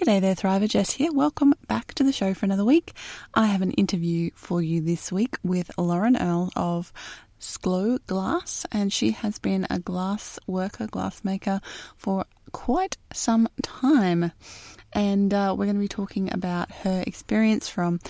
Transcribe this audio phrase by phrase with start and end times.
[0.00, 0.66] G'day there, Thriver.
[0.66, 1.12] Jess here.
[1.12, 2.94] Welcome back to the show for another week.
[3.34, 6.90] I have an interview for you this week with Lauren Earl of
[7.38, 11.60] Szklo Glass, and she has been a glass worker, glass maker
[11.98, 14.32] for quite some time.
[14.94, 18.00] And uh, we're going to be talking about her experience from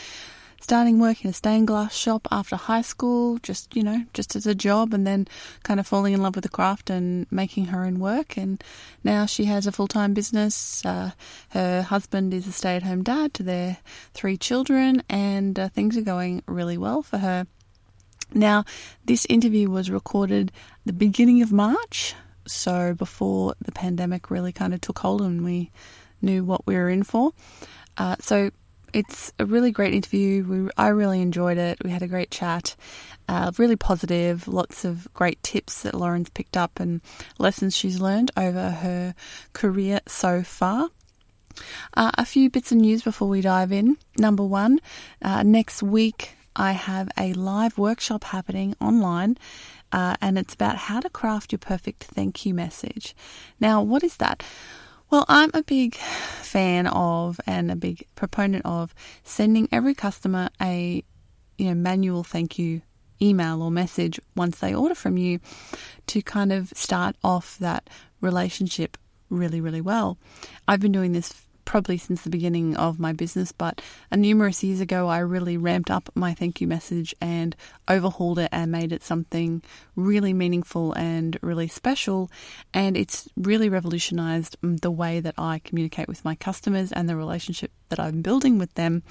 [0.60, 4.46] starting work in a stained glass shop after high school, just, you know, just as
[4.46, 5.26] a job, and then
[5.62, 8.36] kind of falling in love with the craft and making her own work.
[8.36, 8.62] And
[9.02, 10.84] now she has a full time business.
[10.84, 11.12] Uh,
[11.50, 13.78] her husband is a stay at home dad to their
[14.14, 17.46] three children, and uh, things are going really well for her.
[18.32, 18.64] Now,
[19.04, 20.52] this interview was recorded
[20.84, 22.14] the beginning of March,
[22.46, 25.70] so before the pandemic really kind of took hold and we
[26.22, 27.32] knew what we were in for.
[27.96, 28.50] Uh, so
[28.92, 30.44] it's a really great interview.
[30.44, 31.78] We, I really enjoyed it.
[31.84, 32.76] We had a great chat,
[33.28, 37.00] uh, really positive, lots of great tips that Lauren's picked up and
[37.38, 39.14] lessons she's learned over her
[39.52, 40.88] career so far.
[41.94, 43.96] Uh, a few bits of news before we dive in.
[44.16, 44.80] Number one,
[45.22, 49.36] uh, next week I have a live workshop happening online.
[49.92, 53.14] Uh, and it's about how to craft your perfect thank you message.
[53.58, 54.42] Now, what is that?
[55.10, 58.94] Well, I'm a big fan of and a big proponent of
[59.24, 61.02] sending every customer a
[61.58, 62.82] you know manual thank you
[63.20, 65.40] email or message once they order from you
[66.06, 68.96] to kind of start off that relationship
[69.30, 70.16] really really well.
[70.68, 73.80] I've been doing this probably since the beginning of my business, but
[74.10, 77.54] a numerous years ago, I really ramped up my thank you message and
[77.88, 79.62] overhauled it and made it something
[79.94, 82.28] really meaningful and really special.
[82.74, 87.14] And it's really revolutionized mm, the way that I communicate with my customers and the
[87.14, 89.04] relationship that I'm building with them.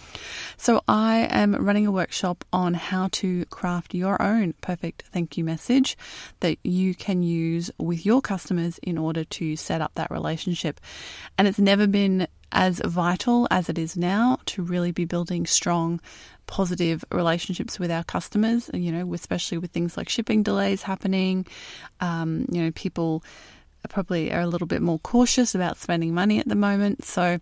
[0.58, 5.46] So I am running a workshop on how to craft your own perfect thank you
[5.46, 5.98] message
[6.42, 10.82] that you can use with your customers in order to set up that relationship.
[11.38, 16.00] And it's never been as vital as it is now to really be building strong,
[16.48, 18.70] positive relationships with our customers.
[18.74, 21.46] You know, especially with things like shipping delays happening.
[22.00, 23.24] Um, you know, people
[23.88, 27.06] probably are a little bit more cautious about spending money at the moment.
[27.06, 27.40] So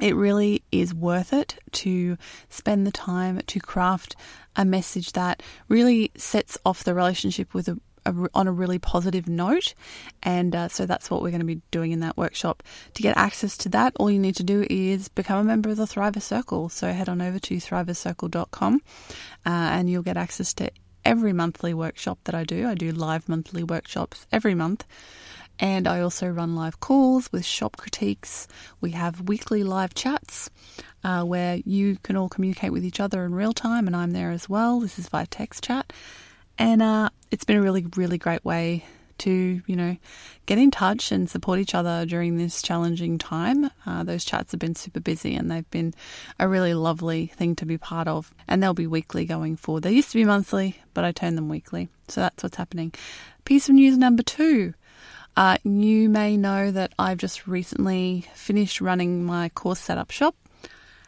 [0.00, 2.16] it really is worth it to
[2.48, 4.16] spend the time to craft
[4.56, 7.78] a message that really sets off the relationship with a,
[8.18, 9.74] a, on a really positive note.
[10.22, 12.62] And uh, so that's what we're going to be doing in that workshop.
[12.94, 15.76] To get access to that, all you need to do is become a member of
[15.76, 16.68] the Thriver Circle.
[16.68, 18.82] So head on over to thrivercircle.com
[19.46, 20.70] uh, and you'll get access to
[21.04, 22.68] every monthly workshop that I do.
[22.68, 24.84] I do live monthly workshops every month.
[25.58, 28.48] And I also run live calls with shop critiques.
[28.80, 30.48] We have weekly live chats
[31.04, 34.30] uh, where you can all communicate with each other in real time, and I'm there
[34.30, 34.80] as well.
[34.80, 35.92] This is via text chat.
[36.60, 38.84] And uh, it's been a really, really great way
[39.20, 39.96] to, you know,
[40.44, 43.70] get in touch and support each other during this challenging time.
[43.86, 45.94] Uh, those chats have been super busy and they've been
[46.38, 48.30] a really lovely thing to be part of.
[48.46, 49.84] And they'll be weekly going forward.
[49.84, 51.88] They used to be monthly, but I turned them weekly.
[52.08, 52.92] So that's what's happening.
[53.46, 54.74] Piece of news number two.
[55.38, 60.34] Uh, you may know that I've just recently finished running my course setup shop.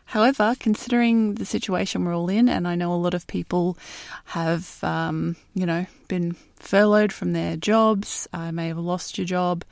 [0.05, 3.79] However, considering the situation we're all in, and I know a lot of people
[4.27, 9.65] have, um, you know, been furloughed from their jobs, I may have lost your job,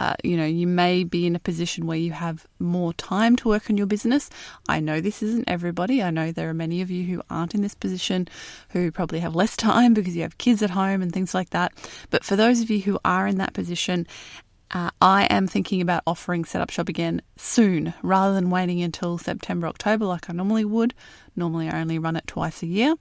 [0.00, 3.48] uh, you know, you may be in a position where you have more time to
[3.48, 4.30] work on your business.
[4.66, 6.02] I know this isn't everybody.
[6.02, 8.26] I know there are many of you who aren't in this position
[8.70, 11.72] who probably have less time because you have kids at home and things like that.
[12.08, 14.06] But for those of you who are in that position
[14.72, 19.66] uh, I am thinking about offering Setup Shop again soon rather than waiting until September,
[19.66, 20.94] October like I normally would.
[21.34, 22.94] Normally, I only run it twice a year.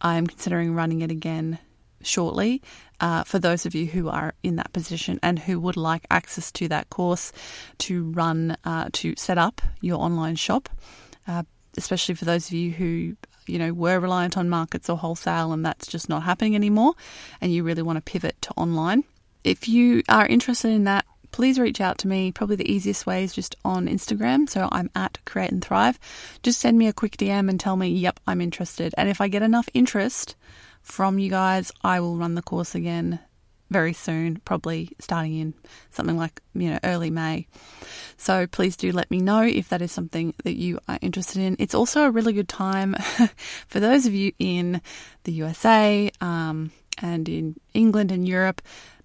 [0.00, 1.58] I am considering running it again
[2.02, 2.62] shortly
[3.00, 6.50] uh, for those of you who are in that position and who would like access
[6.52, 7.32] to that course
[7.78, 10.68] to run, uh, to set up your online shop,
[11.26, 11.42] uh,
[11.76, 15.66] especially for those of you who you know were reliant on markets or wholesale and
[15.66, 16.94] that's just not happening anymore
[17.40, 19.02] and you really want to pivot to online
[19.44, 22.30] if you are interested in that, please reach out to me.
[22.30, 24.48] Probably the easiest way is just on Instagram.
[24.48, 25.98] So I'm at Create and Thrive.
[26.42, 28.94] Just send me a quick DM and tell me, yep, I'm interested.
[28.96, 30.36] And if I get enough interest
[30.82, 33.18] from you guys, I will run the course again
[33.70, 35.54] very soon, probably starting in
[35.90, 37.46] something like, you know, early May.
[38.18, 41.56] So please do let me know if that is something that you are interested in.
[41.58, 42.94] It's also a really good time
[43.68, 44.82] for those of you in
[45.24, 48.60] the USA um, and in England and Europe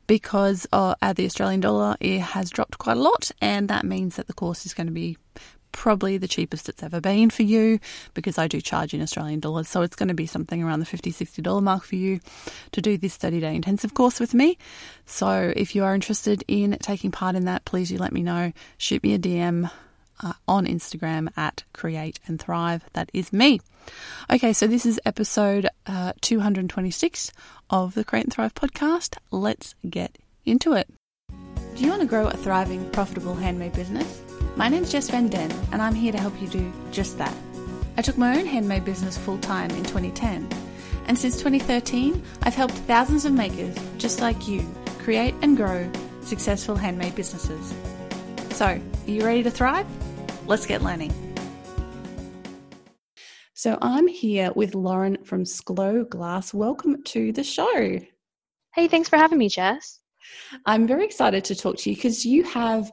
[0.08, 4.28] because uh, the Australian dollar it has dropped quite a lot, and that means that
[4.28, 5.18] the course is going to be
[5.78, 7.80] probably the cheapest it's ever been for you
[8.16, 9.70] because I do charge in Australian dollars.
[9.70, 12.20] So it's going to be something around the $50, $60 mark for you
[12.72, 14.58] to do this 30 day intensive course with me.
[15.06, 18.54] So if you are interested in taking part in that, please do let me know.
[18.80, 19.70] Shoot me a DM
[20.24, 22.84] uh, on Instagram at Create and Thrive.
[22.94, 23.62] That is me.
[24.32, 27.32] Okay, so this is episode uh, 226
[27.70, 29.18] of the Create and Thrive podcast.
[29.32, 30.88] Let's get into it.
[31.76, 34.22] Do you want to grow a thriving, profitable handmade business?
[34.56, 37.36] My name's Jess Van Den, and I'm here to help you do just that.
[37.98, 40.50] I took my own handmade business full time in 2010,
[41.08, 44.66] and since 2013, I've helped thousands of makers just like you
[45.00, 45.90] create and grow
[46.22, 47.74] successful handmade businesses.
[48.52, 49.86] So, are you ready to thrive?
[50.48, 51.27] Let's get learning.
[53.58, 56.54] So, I'm here with Lauren from Szklo Glass.
[56.54, 58.00] Welcome to the show.
[58.76, 60.00] Hey, thanks for having me, Jess.
[60.68, 62.92] I'm very excited to talk to you because you have,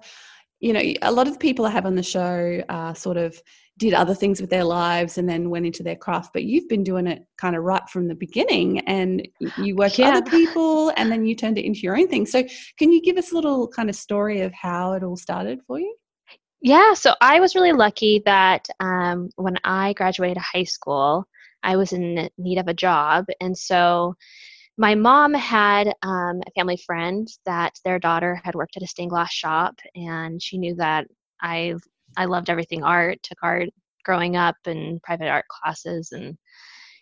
[0.61, 3.39] you know, a lot of the people I have on the show uh, sort of
[3.77, 6.83] did other things with their lives and then went into their craft, but you've been
[6.83, 9.29] doing it kind of right from the beginning and
[9.59, 10.15] you worked yeah.
[10.15, 12.25] with other people and then you turned it into your own thing.
[12.25, 12.43] So,
[12.79, 15.79] can you give us a little kind of story of how it all started for
[15.79, 15.95] you?
[16.65, 21.29] Yeah, so I was really lucky that um, when I graduated high school,
[21.63, 23.27] I was in need of a job.
[23.43, 24.15] And so
[24.79, 29.11] my mom had um, a family friend that their daughter had worked at a stained
[29.11, 31.07] glass shop, and she knew that
[31.43, 31.75] I
[32.17, 33.69] I loved everything art, took art
[34.07, 36.39] growing up and private art classes, and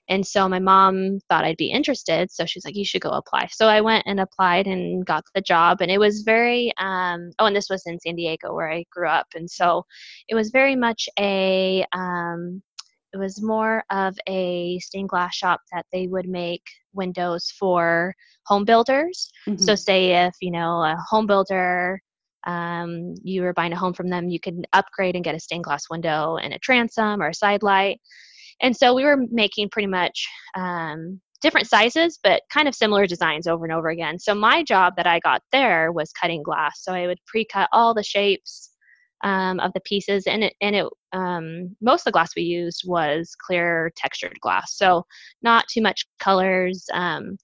[0.09, 3.49] and so my mom thought I'd be interested, so she's like, "You should go apply."
[3.51, 6.73] So I went and applied and got the job, and it was very.
[6.79, 9.85] Um, oh, and this was in San Diego where I grew up, and so
[10.29, 11.85] it was very much a.
[11.93, 12.63] Um,
[13.13, 16.63] it was more of a stained glass shop that they would make
[16.95, 18.15] windows for
[18.47, 19.31] home builders.
[19.47, 19.63] Mm-hmm.
[19.63, 22.01] So, say if you know a home builder
[22.45, 25.65] um, you were buying a home from them, you could upgrade and get a stained
[25.65, 28.01] glass window and a transom or a side light.
[28.63, 30.27] And so we were making pretty much
[30.57, 34.19] um, different sizes, but kind of similar designs over and over again.
[34.19, 36.83] So my job that I got there was cutting glass.
[36.83, 38.71] So I would pre-cut all the shapes
[39.25, 42.83] um, of the pieces, and it and it um, most of the glass we used
[42.87, 44.77] was clear textured glass.
[44.77, 45.05] So
[45.43, 46.85] not too much colors.
[46.93, 47.37] Um,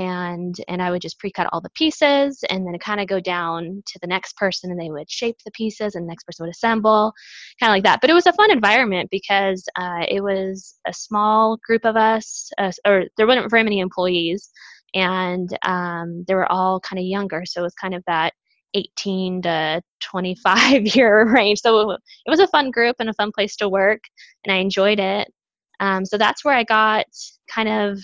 [0.00, 3.82] and and I would just pre-cut all the pieces and then kind of go down
[3.86, 6.54] to the next person and they would shape the pieces and the next person would
[6.54, 7.12] assemble
[7.60, 8.00] kind of like that.
[8.00, 12.50] But it was a fun environment because uh, it was a small group of us
[12.56, 14.50] uh, or there weren't very many employees
[14.94, 18.32] and um, they were all kind of younger so it was kind of that
[18.72, 21.60] 18 to 25 year range.
[21.60, 24.00] So it was a fun group and a fun place to work
[24.44, 25.30] and I enjoyed it.
[25.78, 27.06] Um, so that's where I got
[27.48, 27.98] kind of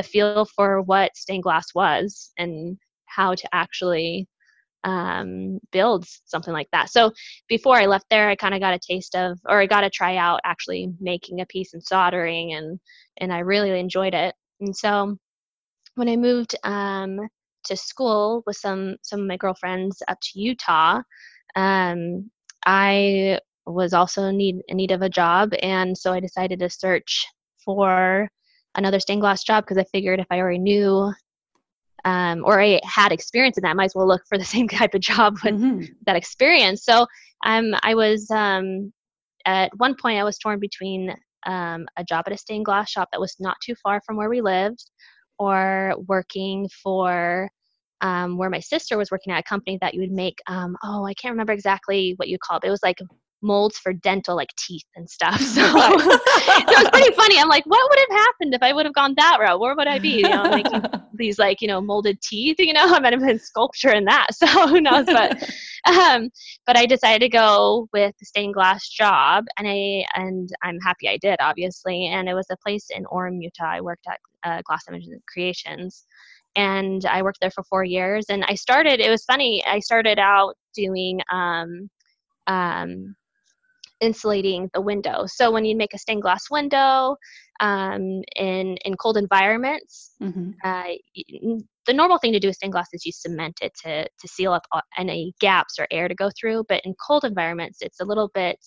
[0.00, 4.28] the feel for what stained glass was and how to actually
[4.84, 6.90] um, build something like that.
[6.90, 7.12] So
[7.48, 9.90] before I left there, I kind of got a taste of, or I got to
[9.90, 12.80] try out actually making a piece and soldering, and
[13.18, 14.34] and I really enjoyed it.
[14.60, 15.16] And so
[15.96, 17.20] when I moved um,
[17.64, 21.02] to school with some some of my girlfriends up to Utah,
[21.56, 22.30] um,
[22.64, 27.26] I was also need in need of a job, and so I decided to search
[27.64, 28.30] for
[28.74, 31.12] another stained glass job because I figured if I already knew
[32.04, 34.68] um, or I had experience in that, I might as well look for the same
[34.68, 35.84] type of job with mm-hmm.
[36.06, 36.84] that experience.
[36.84, 37.06] So
[37.44, 38.92] um, I was um,
[39.46, 41.14] at one point I was torn between
[41.46, 44.28] um, a job at a stained glass shop that was not too far from where
[44.28, 44.84] we lived,
[45.38, 47.48] or working for
[48.02, 50.38] um, where my sister was working at a company that you would make.
[50.46, 52.60] Um, oh, I can't remember exactly what you call it.
[52.60, 52.98] but It was like
[53.42, 55.40] molds for dental like teeth and stuff.
[55.50, 57.38] So, so it was pretty funny.
[57.38, 59.58] I'm like, what would have happened if I would have gone that route?
[59.58, 60.10] Where would I be?
[60.10, 60.82] You know, making
[61.14, 64.28] these like, you know, molded teeth, you know, I might have been sculpture in that.
[64.34, 65.06] So who knows?
[65.06, 65.50] But
[65.86, 66.30] um,
[66.66, 71.08] but I decided to go with the stained glass job and I and I'm happy
[71.08, 72.06] I did, obviously.
[72.06, 73.72] And it was a place in Orem, Utah.
[73.72, 76.06] I worked at uh, Glass Images Creations
[76.56, 78.26] and I worked there for four years.
[78.28, 81.88] And I started, it was funny, I started out doing um,
[82.46, 83.14] um,
[84.00, 85.24] insulating the window.
[85.26, 87.16] So when you make a stained glass window
[87.60, 90.50] um, in in cold environments, mm-hmm.
[90.64, 90.84] uh,
[91.86, 94.52] the normal thing to do with stained glass is you cement it to to seal
[94.52, 94.66] up
[94.96, 96.64] any gaps or air to go through.
[96.68, 98.58] But in cold environments, it's a little bit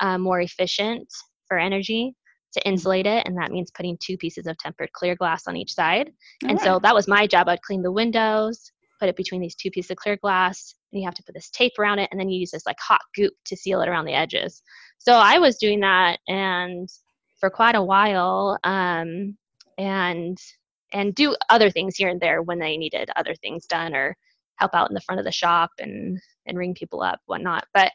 [0.00, 1.08] uh, more efficient
[1.48, 2.14] for energy
[2.52, 2.70] to mm-hmm.
[2.70, 6.10] insulate it, and that means putting two pieces of tempered clear glass on each side.
[6.44, 6.64] All and right.
[6.64, 7.48] so that was my job.
[7.48, 11.06] I'd clean the windows, put it between these two pieces of clear glass, and you
[11.06, 13.34] have to put this tape around it, and then you use this like hot goop
[13.46, 14.62] to seal it around the edges.
[14.98, 16.88] So I was doing that, and
[17.40, 19.36] for quite a while, um,
[19.78, 20.38] and
[20.92, 24.16] and do other things here and there when they needed other things done, or
[24.56, 27.66] help out in the front of the shop and and ring people up, whatnot.
[27.74, 27.92] But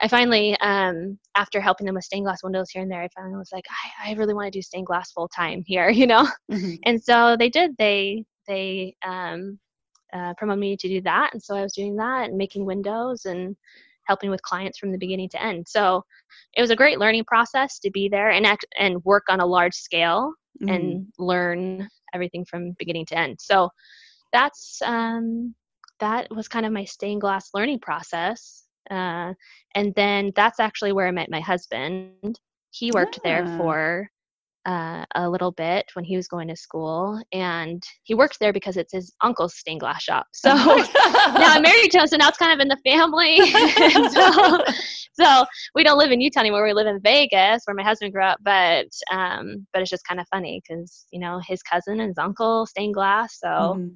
[0.00, 3.36] I finally, um, after helping them with stained glass windows here and there, I finally
[3.36, 6.28] was like, I, I really want to do stained glass full time here, you know.
[6.50, 6.74] Mm-hmm.
[6.84, 7.76] And so they did.
[7.78, 9.58] They they um,
[10.12, 13.24] uh, promoted me to do that, and so I was doing that and making windows
[13.24, 13.56] and
[14.06, 15.66] helping with clients from the beginning to end.
[15.68, 16.02] So
[16.54, 19.46] it was a great learning process to be there and act and work on a
[19.46, 20.32] large scale
[20.62, 20.74] mm.
[20.74, 23.38] and learn everything from beginning to end.
[23.40, 23.68] So
[24.32, 25.54] that's um,
[26.00, 28.64] that was kind of my stained glass learning process.
[28.90, 29.32] Uh,
[29.74, 32.38] and then that's actually where I met my husband.
[32.70, 33.42] He worked yeah.
[33.44, 34.08] there for
[34.66, 38.76] uh, a little bit when he was going to school, and he worked there because
[38.76, 40.26] it's his uncle's stained glass shop.
[40.36, 43.38] So now I'm married to him, so now it's kind of in the family.
[44.10, 44.64] so,
[45.12, 46.64] so, we don't live in Utah anymore.
[46.64, 48.38] We live in Vegas, where my husband grew up.
[48.42, 52.18] But um, but it's just kind of funny because you know his cousin and his
[52.18, 53.38] uncle stained glass.
[53.40, 53.48] So.
[53.48, 53.88] Mm-hmm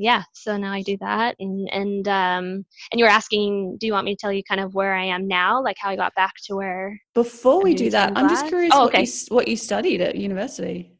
[0.00, 3.92] yeah so now i do that and and um and you were asking do you
[3.92, 6.14] want me to tell you kind of where i am now like how i got
[6.14, 9.00] back to where before we do that i'm just curious oh, okay.
[9.00, 10.90] what, you, what you studied at university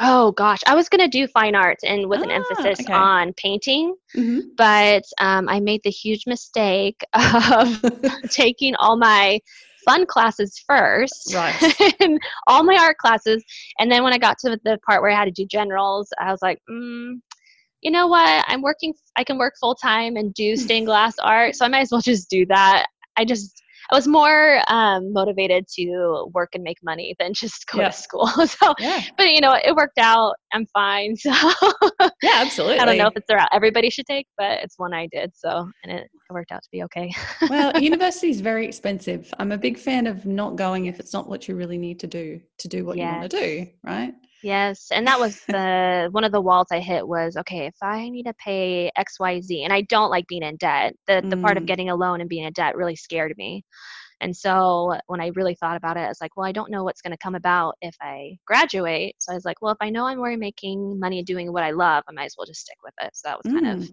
[0.00, 2.92] oh gosh i was going to do fine arts and with ah, an emphasis okay.
[2.92, 4.40] on painting mm-hmm.
[4.56, 7.80] but um, i made the huge mistake of
[8.30, 9.38] taking all my
[9.84, 13.44] fun classes first right and all my art classes
[13.78, 16.30] and then when i got to the part where i had to do generals i
[16.30, 17.14] was like mm,
[17.82, 21.56] you know what, I'm working, I can work full time and do stained glass art,
[21.56, 22.86] so I might as well just do that.
[23.16, 27.80] I just, I was more um, motivated to work and make money than just go
[27.80, 27.88] yeah.
[27.88, 28.26] to school.
[28.46, 29.02] so, yeah.
[29.18, 30.34] but you know, it worked out.
[30.52, 31.16] I'm fine.
[31.22, 31.30] So,
[32.22, 32.78] yeah, absolutely.
[32.78, 35.32] I don't know if it's the route everybody should take, but it's one I did.
[35.34, 37.12] So, and it, it worked out to be okay.
[37.48, 39.32] well, university is very expensive.
[39.38, 42.06] I'm a big fan of not going if it's not what you really need to
[42.06, 43.12] do to do what yes.
[43.12, 44.14] you want to do, right?
[44.42, 48.08] Yes, and that was the one of the walls I hit was okay, if I
[48.08, 51.62] need to pay XYZ and I don't like being in debt, the the part of
[51.62, 51.66] mm.
[51.66, 53.64] getting a loan and being in debt really scared me.
[54.20, 56.84] And so when I really thought about it, I was like, well, I don't know
[56.84, 59.16] what's going to come about if I graduate.
[59.18, 61.72] So I was like, well, if I know I'm already making money doing what I
[61.72, 63.10] love, I might as well just stick with it.
[63.14, 63.82] So that was kind mm.
[63.82, 63.90] of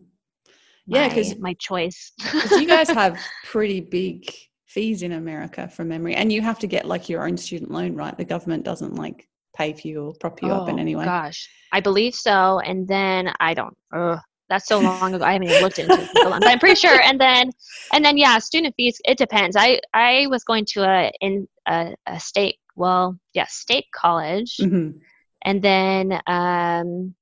[0.85, 2.11] yeah, because my choice.
[2.51, 4.31] you guys have pretty big
[4.65, 7.95] fees in America from memory, and you have to get like your own student loan,
[7.95, 8.17] right?
[8.17, 9.27] The government doesn't like
[9.59, 11.05] pay for you or prop you oh, up in oh, any way?
[11.05, 12.59] Gosh, I believe so.
[12.59, 13.77] And then I don't.
[13.93, 15.23] Ugh, that's so long ago.
[15.23, 16.99] I haven't even looked into it, but I'm pretty sure.
[17.01, 17.51] And then,
[17.93, 18.99] and then, yeah, student fees.
[19.05, 19.55] It depends.
[19.55, 22.57] I I was going to a in a, a state.
[22.75, 24.97] Well, yeah, state college, mm-hmm.
[25.43, 27.13] and then um,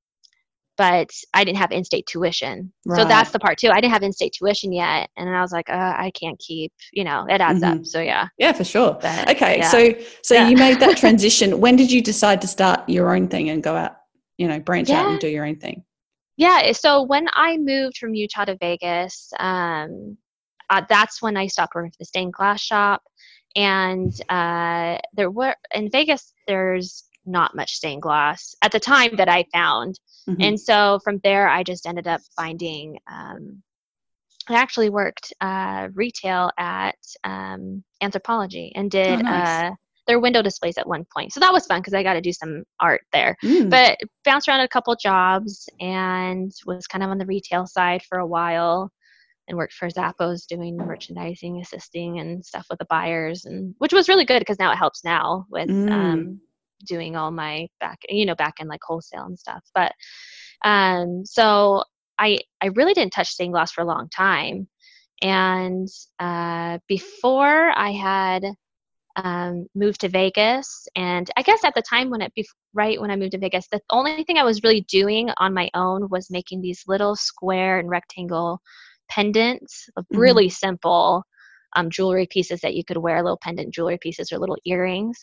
[0.78, 2.72] but I didn't have in-state tuition.
[2.86, 3.02] Right.
[3.02, 3.68] So that's the part too.
[3.68, 6.72] I didn't have in-state tuition yet, and I was like, uh, I can't keep.
[6.92, 7.80] You know, it adds mm-hmm.
[7.80, 7.86] up.
[7.86, 8.28] So yeah.
[8.38, 8.96] Yeah, for sure.
[9.02, 9.68] But, okay, yeah.
[9.68, 9.92] so
[10.22, 10.48] so yeah.
[10.48, 11.60] you made that transition.
[11.60, 13.96] when did you decide to start your own thing and go out?
[14.38, 15.00] You know, branch yeah.
[15.00, 15.82] out and do your own thing.
[16.36, 16.70] Yeah.
[16.72, 20.16] So when I moved from Utah to Vegas, um,
[20.70, 23.02] uh, that's when I stopped working for the stained glass shop,
[23.56, 26.32] and uh, there were in Vegas.
[26.46, 29.98] There's not much stained glass at the time that I found.
[30.28, 30.42] Mm-hmm.
[30.42, 32.98] And so from there, I just ended up finding.
[33.10, 33.62] Um,
[34.48, 39.70] I actually worked uh, retail at um, Anthropologie and did oh, nice.
[39.70, 39.74] uh,
[40.06, 41.32] their window displays at one point.
[41.32, 43.36] So that was fun because I got to do some art there.
[43.44, 43.68] Mm.
[43.68, 48.18] But bounced around a couple jobs and was kind of on the retail side for
[48.18, 48.90] a while
[49.48, 54.08] and worked for Zappos doing merchandising, assisting, and stuff with the buyers, and which was
[54.08, 55.90] really good because now it helps now with mm.
[55.90, 56.40] um,
[56.84, 59.92] doing all my back you know back in like wholesale and stuff but
[60.64, 61.82] um so
[62.18, 64.68] i i really didn't touch stained glass for a long time
[65.22, 65.88] and
[66.20, 68.44] uh before i had
[69.18, 73.10] um, moved to Vegas, and I guess at the time when it, be- right when
[73.10, 76.30] I moved to Vegas, the only thing I was really doing on my own was
[76.30, 78.60] making these little square and rectangle
[79.08, 80.16] pendants, mm-hmm.
[80.16, 81.24] really simple
[81.74, 85.18] um, jewelry pieces that you could wear, little pendant jewelry pieces or little earrings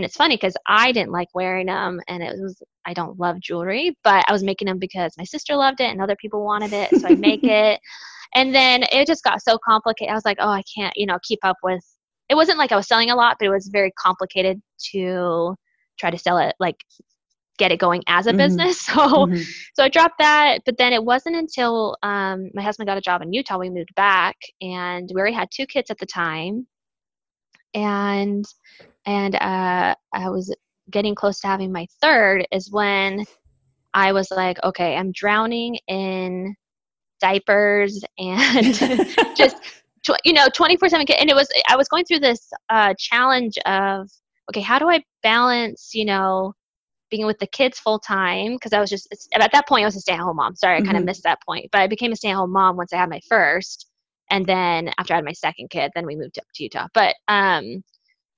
[0.00, 3.38] and it's funny because i didn't like wearing them and it was i don't love
[3.38, 6.72] jewelry but i was making them because my sister loved it and other people wanted
[6.72, 7.78] it so i make it
[8.34, 11.18] and then it just got so complicated i was like oh i can't you know
[11.22, 11.84] keep up with
[12.30, 15.54] it wasn't like i was selling a lot but it was very complicated to
[15.98, 16.76] try to sell it like
[17.58, 18.38] get it going as a mm-hmm.
[18.38, 19.42] business so mm-hmm.
[19.74, 23.20] so i dropped that but then it wasn't until um, my husband got a job
[23.20, 26.66] in utah we moved back and we already had two kids at the time
[27.74, 28.46] and
[29.06, 30.54] and uh, I was
[30.90, 33.24] getting close to having my third is when
[33.94, 36.54] I was like, okay, I'm drowning in
[37.20, 38.74] diapers and
[39.36, 39.56] just
[40.24, 44.08] you know 24 7 and it was i was going through this uh, challenge of
[44.50, 46.52] okay how do i balance you know
[47.10, 49.96] being with the kids full time because i was just at that point i was
[49.96, 50.56] a stay-at-home mom.
[50.56, 50.86] Sorry i mm-hmm.
[50.86, 51.68] kind of missed that point.
[51.72, 53.86] But i became a stay-at-home mom once i had my first.
[54.30, 56.86] And then after i had my second kid then we moved up to utah.
[56.94, 57.82] But um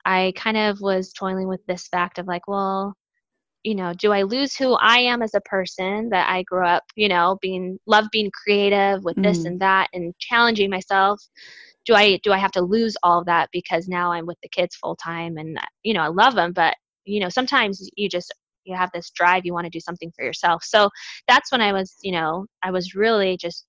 [0.04, 2.94] I kind of was toiling with this fact of like, well,
[3.62, 6.82] you know, do I lose who I am as a person that I grew up,
[6.97, 9.47] you know, being love being creative with this mm.
[9.47, 11.21] and that and challenging myself
[11.85, 14.49] do I do I have to lose all of that because now I'm with the
[14.49, 18.32] kids full time and you know I love them, but you know sometimes you just
[18.64, 20.62] you have this drive you want to do something for yourself.
[20.64, 20.90] So
[21.28, 23.66] that's when I was you know I was really just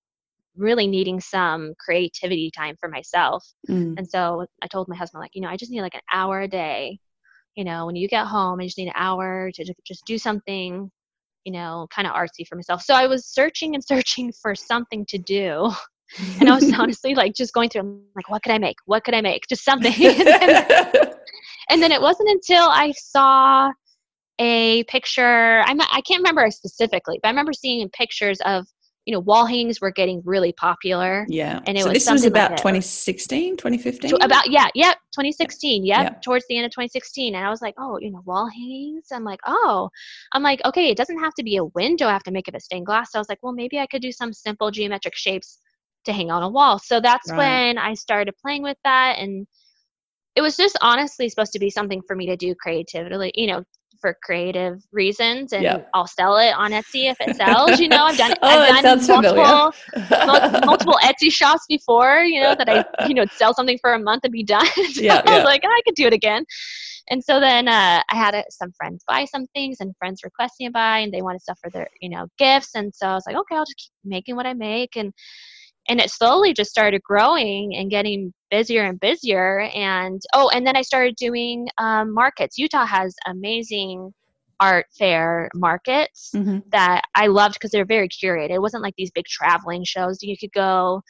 [0.55, 3.45] really needing some creativity time for myself.
[3.69, 3.97] Mm.
[3.97, 6.41] And so I told my husband like you know I just need like an hour
[6.41, 6.99] a day.
[7.55, 10.91] You know when you get home I just need an hour to just do something
[11.45, 12.81] you know, kind of artsy for myself.
[12.81, 15.71] So I was searching and searching for something to do.
[16.39, 18.77] and I was honestly like just going through like what could I make?
[18.85, 19.43] What could I make?
[19.47, 19.93] Just something.
[20.05, 20.65] and, then,
[21.69, 23.71] and then it wasn't until I saw
[24.39, 25.61] a picture.
[25.65, 28.65] I'm I can't remember specifically, but I remember seeing pictures of
[29.05, 31.25] you know, wall hangings were getting really popular.
[31.27, 31.59] Yeah.
[31.65, 34.15] And it so was this was about like 2016, 2015?
[34.21, 35.85] About, yeah, yep, 2016.
[35.85, 37.35] Yep, yep, towards the end of 2016.
[37.35, 39.07] And I was like, oh, you know, wall hangings?
[39.11, 39.89] I'm like, oh.
[40.31, 42.07] I'm like, okay, it doesn't have to be a window.
[42.07, 43.11] I have to make it a stained glass.
[43.11, 45.59] So I was like, well, maybe I could do some simple geometric shapes
[46.05, 46.79] to hang on a wall.
[46.79, 47.37] So that's right.
[47.37, 49.17] when I started playing with that.
[49.19, 49.47] And
[50.35, 53.63] it was just honestly supposed to be something for me to do creatively, you know,
[54.03, 55.89] for creative reasons and yep.
[55.93, 57.79] I'll sell it on Etsy if it sells.
[57.79, 59.73] You know, I've done oh, I've done multiple
[60.65, 64.25] multiple Etsy shops before, you know, that I, you know, sell something for a month
[64.25, 64.65] and be done.
[64.91, 66.43] so yeah, I was like, oh, I could do it again.
[67.09, 70.67] And so then uh, I had uh, some friends buy some things and friends requesting
[70.67, 72.75] to buy and they wanted stuff for their, you know, gifts.
[72.75, 74.97] And so I was like, okay, I'll just keep making what I make.
[74.97, 75.13] And
[75.89, 80.75] and it slowly just started growing and getting busier and busier and oh and then
[80.75, 84.13] i started doing um, markets utah has amazing
[84.59, 86.59] art fair markets mm-hmm.
[86.71, 90.37] that i loved because they're very curated it wasn't like these big traveling shows you
[90.37, 91.01] could go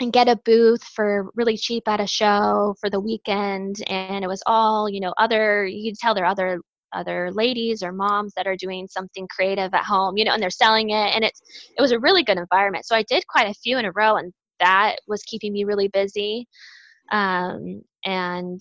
[0.00, 4.28] and get a booth for really cheap at a show for the weekend and it
[4.28, 6.60] was all you know other you could tell there are other
[6.94, 10.50] other ladies or moms that are doing something creative at home, you know, and they're
[10.50, 11.14] selling it.
[11.14, 11.40] And it's
[11.76, 12.86] it was a really good environment.
[12.86, 15.88] So I did quite a few in a row, and that was keeping me really
[15.88, 16.46] busy.
[17.10, 18.60] Um, and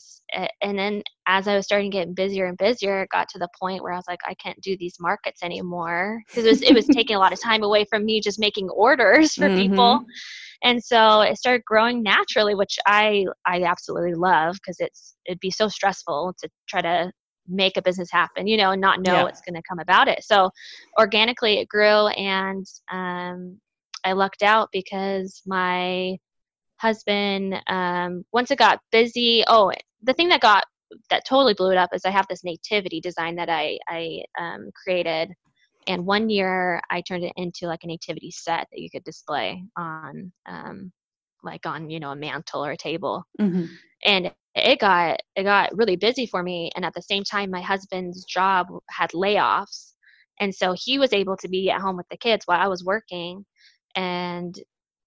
[0.61, 3.49] and then as I was starting to get busier and busier, it got to the
[3.59, 6.73] point where I was like, I can't do these markets anymore because it was it
[6.73, 9.57] was taking a lot of time away from me just making orders for mm-hmm.
[9.57, 10.05] people.
[10.63, 15.51] And so it started growing naturally, which I I absolutely love because it's it'd be
[15.51, 17.11] so stressful to try to
[17.47, 19.23] make a business happen, you know, and not know yeah.
[19.23, 20.23] what's going to come about it.
[20.23, 20.51] So
[20.99, 23.59] organically it grew and um,
[24.03, 26.17] I lucked out because my
[26.77, 30.65] husband, um, once it got busy, oh, the thing that got
[31.09, 34.71] that totally blew it up is I have this nativity design that I, I um,
[34.83, 35.33] created.
[35.87, 39.63] And one year I turned it into like a nativity set that you could display
[39.77, 40.91] on, um,
[41.43, 43.23] like on, you know, a mantle or a table.
[43.39, 43.65] Mm-hmm.
[44.03, 47.61] And it got it got really busy for me and at the same time my
[47.61, 49.93] husband's job had layoffs
[50.39, 52.83] and so he was able to be at home with the kids while I was
[52.83, 53.45] working
[53.95, 54.55] and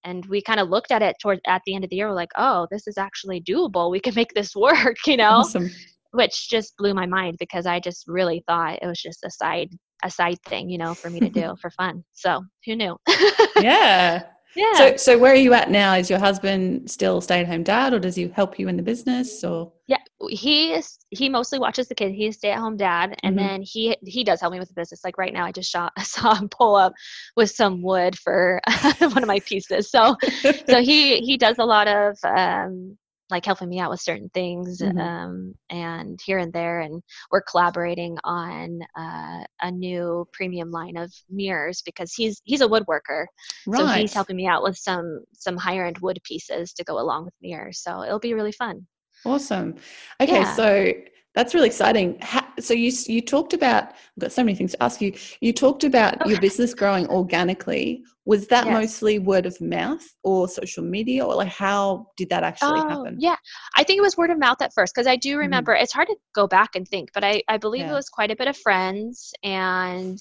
[0.04, 2.14] and we kind of looked at it toward at the end of the year we're
[2.14, 5.70] like oh this is actually doable we can make this work you know awesome.
[6.12, 9.70] which just blew my mind because I just really thought it was just a side
[10.02, 12.96] a side thing you know for me to do for fun so who knew
[13.60, 14.22] yeah
[14.56, 14.74] yeah.
[14.74, 15.94] So, so where are you at now?
[15.94, 19.42] Is your husband still stay-at-home dad, or does he help you in the business?
[19.42, 20.98] Or yeah, he is.
[21.10, 22.14] He mostly watches the kids.
[22.14, 23.46] He's stay-at-home dad, and mm-hmm.
[23.46, 25.02] then he he does help me with the business.
[25.04, 26.92] Like right now, I just shot, saw him pull up
[27.36, 28.60] with some wood for
[28.98, 29.90] one of my pieces.
[29.90, 30.16] So,
[30.68, 32.96] so he he does a lot of um,
[33.30, 34.98] like helping me out with certain things mm-hmm.
[34.98, 41.12] um, and here and there and we're collaborating on uh, a new premium line of
[41.30, 43.26] mirrors because he's he's a woodworker
[43.66, 43.78] right.
[43.78, 47.24] so he's helping me out with some some higher end wood pieces to go along
[47.24, 48.86] with mirrors so it'll be really fun
[49.24, 49.74] awesome
[50.20, 50.54] okay yeah.
[50.54, 50.92] so
[51.34, 52.18] that's really exciting.
[52.60, 55.12] So you you talked about I've got so many things to ask you.
[55.40, 58.04] You talked about your business growing organically.
[58.26, 58.72] Was that yes.
[58.72, 63.16] mostly word of mouth or social media, or like how did that actually oh, happen?
[63.18, 63.36] Yeah,
[63.76, 65.38] I think it was word of mouth at first because I do mm-hmm.
[65.40, 65.74] remember.
[65.74, 65.82] Mm-hmm.
[65.82, 67.90] It's hard to go back and think, but I I believe yeah.
[67.90, 70.18] it was quite a bit of friends and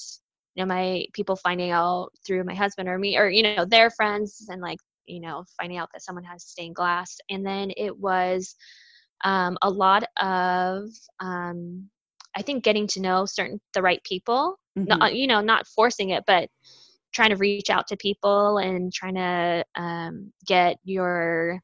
[0.56, 3.90] you know my people finding out through my husband or me or you know their
[3.90, 7.98] friends and like you know finding out that someone has stained glass and then it
[7.98, 8.56] was
[9.24, 11.90] um, a lot of um,
[12.36, 14.88] I think getting to know certain the right people, mm-hmm.
[14.88, 16.50] not, you know, not forcing it, but
[17.14, 21.60] trying to reach out to people and trying to um, get your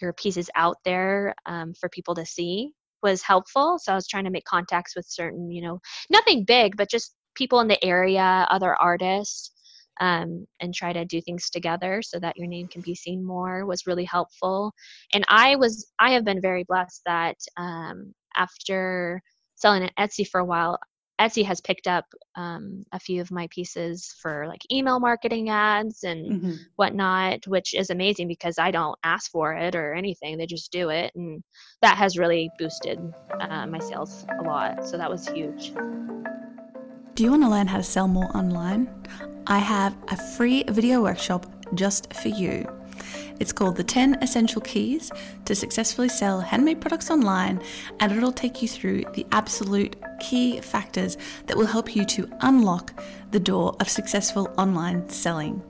[0.00, 2.72] your pieces out there um, for people to see
[3.02, 3.78] was helpful.
[3.78, 7.14] So I was trying to make contacts with certain, you know, nothing big, but just
[7.34, 9.52] people in the area, other artists,
[10.00, 13.66] um, and try to do things together so that your name can be seen more
[13.66, 14.72] was really helpful.
[15.12, 19.22] And I was I have been very blessed that um, after
[19.60, 20.78] selling at Etsy for a while,
[21.20, 26.02] Etsy has picked up um, a few of my pieces for like email marketing ads
[26.02, 26.52] and mm-hmm.
[26.76, 30.38] whatnot, which is amazing because I don't ask for it or anything.
[30.38, 31.12] They just do it.
[31.14, 31.42] And
[31.82, 32.98] that has really boosted
[33.38, 34.86] uh, my sales a lot.
[34.86, 35.74] So that was huge.
[37.14, 38.88] Do you want to learn how to sell more online?
[39.46, 41.44] I have a free video workshop
[41.74, 42.66] just for you.
[43.40, 45.10] It's called The 10 Essential Keys
[45.46, 47.60] to Successfully Sell Handmade Products Online,
[47.98, 52.92] and it'll take you through the absolute key factors that will help you to unlock
[53.30, 55.62] the door of successful online selling.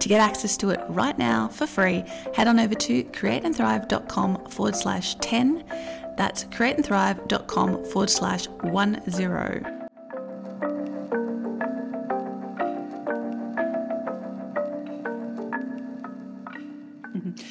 [0.00, 2.02] To get access to it right now for free,
[2.34, 5.64] head on over to createandthrive.com forward slash 10.
[6.16, 9.77] That's createandthrive.com forward slash 10.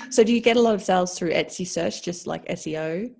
[0.09, 3.13] So do you get a lot of sales through Etsy search, just like SEO?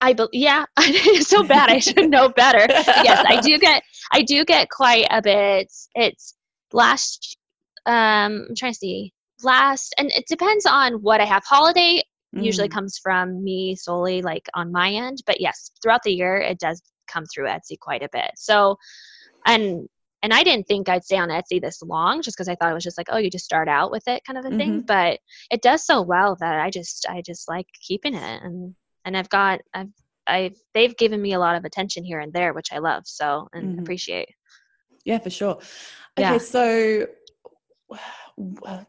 [0.00, 0.64] I be- yeah,
[1.20, 1.70] so bad.
[1.70, 2.66] I should know better.
[2.68, 5.72] yes, I do get I do get quite a bit.
[5.94, 6.34] It's
[6.72, 7.36] last
[7.86, 9.12] um I'm trying to see
[9.42, 11.42] last and it depends on what I have.
[11.44, 12.02] Holiday
[12.34, 12.44] mm.
[12.44, 16.58] usually comes from me solely like on my end, but yes, throughout the year it
[16.58, 18.30] does come through Etsy quite a bit.
[18.36, 18.76] So
[19.46, 19.88] and
[20.22, 22.74] and I didn't think I'd stay on Etsy this long just because I thought it
[22.74, 24.58] was just like, oh, you just start out with it kind of a mm-hmm.
[24.58, 24.80] thing.
[24.82, 25.18] But
[25.50, 29.28] it does so well that I just I just like keeping it and and I've
[29.28, 29.92] got I've
[30.26, 33.48] I've they've given me a lot of attention here and there, which I love so
[33.52, 33.80] and mm-hmm.
[33.80, 34.28] appreciate.
[35.04, 35.58] Yeah, for sure.
[36.18, 36.38] Okay, yeah.
[36.38, 37.06] so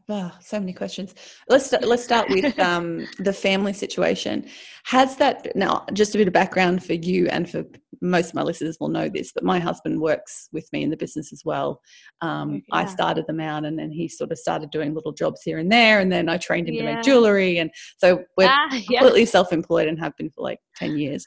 [0.09, 1.13] oh, so many questions.
[1.47, 4.45] Let's let's start with um, the family situation.
[4.85, 7.63] Has that now just a bit of background for you and for
[8.03, 10.97] most of my listeners will know this, but my husband works with me in the
[10.97, 11.79] business as well.
[12.21, 12.61] Um, yeah.
[12.71, 15.71] I started them out, and then he sort of started doing little jobs here and
[15.71, 16.81] there, and then I trained him yeah.
[16.81, 18.99] to make jewelry, and so we're ah, yeah.
[18.99, 21.25] completely self-employed and have been for like ten years.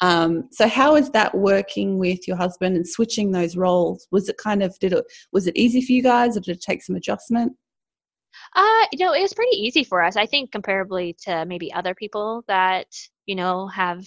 [0.00, 4.08] Um, so how is that working with your husband and switching those roles?
[4.10, 6.62] Was it kind of did it was it easy for you guys, or did it
[6.62, 7.52] take some adjustment?
[8.54, 10.16] Uh, you know, it was pretty easy for us.
[10.16, 12.86] I think comparably to maybe other people that
[13.26, 14.04] you know have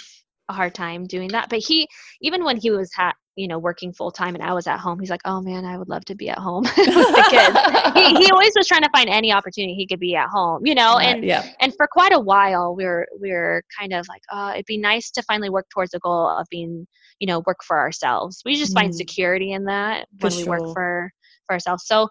[0.49, 1.49] a hard time doing that.
[1.49, 1.87] But he,
[2.21, 4.99] even when he was ha- you know working full time and I was at home,
[4.99, 8.25] he's like, "Oh man, I would love to be at home with the kids." he,
[8.25, 10.97] he always was trying to find any opportunity he could be at home, you know.
[10.97, 11.45] And yeah.
[11.59, 14.77] and for quite a while, we were we were kind of like, "Oh, it'd be
[14.77, 16.87] nice to finally work towards the goal of being,
[17.19, 18.81] you know, work for ourselves." We just mm.
[18.81, 21.11] find security in that when we work for
[21.47, 21.85] for ourselves.
[21.85, 22.07] So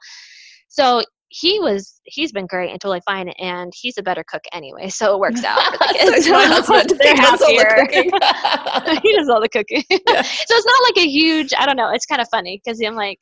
[0.68, 4.88] so he was he's been great and totally fine and he's a better cook anyway
[4.88, 6.26] so it works out for the kids.
[6.26, 7.86] so they're happier.
[7.90, 9.82] the he does all the cooking.
[9.90, 10.22] Yeah.
[10.22, 12.94] so it's not like a huge i don't know it's kind of funny because i'm
[12.94, 13.18] like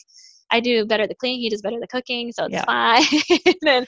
[0.51, 2.65] i do better the cleaning he does better the cooking so it's yeah.
[2.65, 3.05] fine.
[3.67, 3.87] And,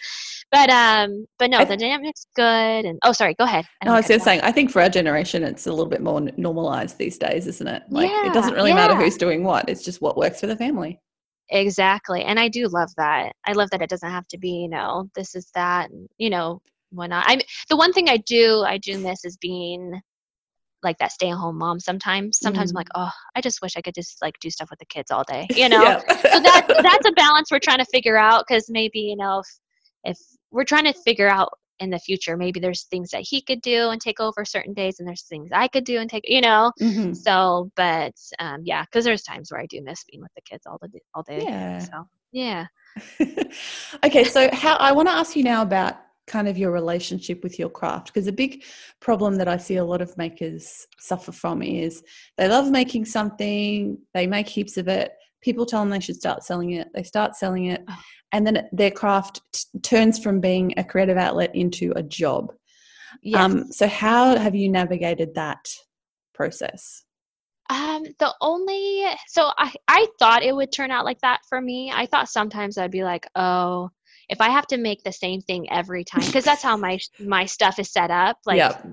[0.50, 2.42] but um but no th- the dynamic's good
[2.87, 3.66] and oh sorry go ahead.
[3.83, 6.00] I no i was just saying i think for our generation it's a little bit
[6.00, 7.83] more normalized these days isn't it?
[7.90, 10.57] Like yeah, it doesn't really matter who's doing what it's just what works for the
[10.57, 11.00] family
[11.50, 12.22] Exactly.
[12.22, 13.32] And I do love that.
[13.46, 16.61] I love that it doesn't have to be, you know, this is that, you know,
[16.90, 17.24] whatnot.
[17.26, 20.00] I the one thing I do, I do miss is being
[20.82, 22.38] like that stay at home mom sometimes.
[22.40, 22.74] Sometimes mm.
[22.74, 23.09] I'm like, mm-hmm.
[23.09, 25.46] oh, I just wish I could just like do stuff with the kids all day,
[25.50, 26.00] you know?
[26.09, 29.46] so that that's a balance we're trying to figure out because maybe, you know, if
[30.04, 30.18] if
[30.50, 31.50] we're trying to figure out
[31.81, 34.99] in the future maybe there's things that he could do and take over certain days
[34.99, 36.73] and there's things i could do and take you know?
[36.81, 37.12] Mm-hmm.
[37.12, 40.67] so but um yeah because there's times where i do miss being with the kids
[40.67, 41.79] all the all day yeah.
[41.79, 42.67] so yeah.
[44.05, 47.59] Okay so how i want to ask you now about kind of your relationship with
[47.59, 48.65] your craft because a big
[49.01, 52.03] problem that i see a lot of makers suffer from is
[52.37, 55.12] they love making something they make heaps of it
[55.46, 57.98] people tell them they should start selling it they start selling it oh
[58.32, 62.52] and then their craft t- turns from being a creative outlet into a job.
[63.22, 63.40] Yes.
[63.40, 65.68] Um, so, how have you navigated that
[66.35, 67.04] process?
[67.70, 71.92] Um, the only so I I thought it would turn out like that for me.
[71.94, 73.90] I thought sometimes I'd be like, oh,
[74.28, 77.46] if I have to make the same thing every time, because that's how my my
[77.46, 78.38] stuff is set up.
[78.44, 78.87] Like yep.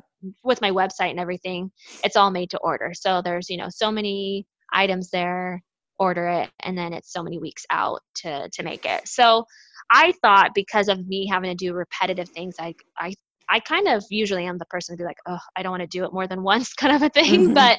[0.44, 1.72] with my website and everything,
[2.04, 2.94] it's all made to order.
[2.94, 5.62] So there's you know so many items there
[6.00, 9.46] order it and then it's so many weeks out to to make it so
[9.92, 13.14] i thought because of me having to do repetitive things i i
[13.50, 15.88] I kind of usually am the person to be like, oh, I don't want to
[15.88, 17.42] do it more than once, kind of a thing.
[17.42, 17.54] Mm-hmm.
[17.54, 17.78] But,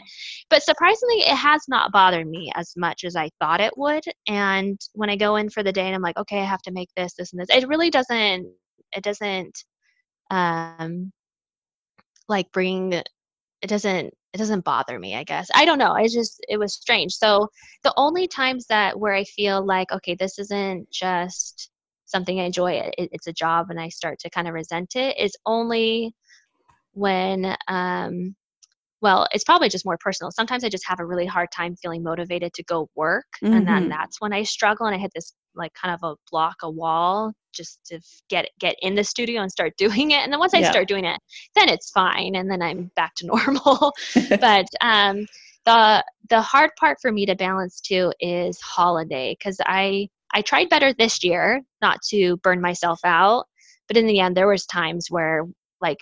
[0.50, 4.04] but surprisingly, it has not bothered me as much as I thought it would.
[4.28, 6.72] And when I go in for the day and I'm like, okay, I have to
[6.72, 8.46] make this, this, and this, it really doesn't.
[8.96, 9.64] It doesn't,
[10.30, 11.12] um,
[12.28, 12.92] like bring.
[12.92, 13.08] It
[13.62, 17.14] doesn't it doesn't bother me i guess i don't know i just it was strange
[17.14, 17.48] so
[17.84, 21.70] the only times that where i feel like okay this isn't just
[22.04, 25.16] something i enjoy it, it's a job and i start to kind of resent it
[25.18, 26.12] is only
[26.92, 28.34] when um
[29.04, 30.30] well, it's probably just more personal.
[30.30, 33.26] Sometimes I just have a really hard time feeling motivated to go work.
[33.42, 33.52] Mm-hmm.
[33.52, 33.90] And then mm-hmm.
[33.90, 37.32] that's when I struggle and I hit this like kind of a block, a wall
[37.52, 40.18] just to get get in the studio and start doing it.
[40.18, 40.70] And then once I yeah.
[40.70, 41.20] start doing it,
[41.54, 43.92] then it's fine and then I'm back to normal.
[44.40, 45.26] but um
[45.64, 50.68] the the hard part for me to balance too is holiday because I I tried
[50.68, 53.46] better this year not to burn myself out,
[53.88, 55.44] but in the end there was times where
[55.80, 56.00] like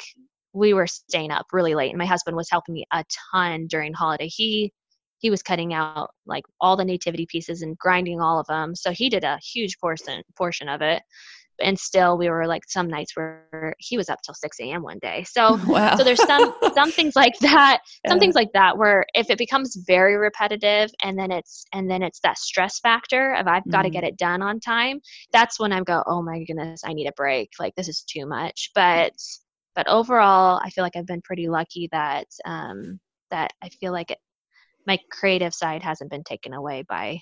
[0.55, 3.93] we were staying up really late and my husband was helping me a ton during
[3.93, 4.73] holiday he
[5.23, 8.91] he was cutting out like all the nativity pieces and grinding all of them so
[8.91, 11.03] he did a huge portion portion of it
[11.61, 14.99] and still we were like some nights where he was up till 6 a.m one
[15.01, 15.97] day so wow.
[15.97, 19.77] so there's some some things like that some things like that where if it becomes
[19.87, 23.89] very repetitive and then it's and then it's that stress factor of i've got to
[23.89, 23.93] mm-hmm.
[23.93, 25.01] get it done on time
[25.33, 28.27] that's when i go oh my goodness i need a break like this is too
[28.27, 29.13] much but
[29.75, 34.11] but overall, I feel like I've been pretty lucky that um, that I feel like
[34.11, 34.19] it,
[34.87, 37.21] my creative side hasn't been taken away by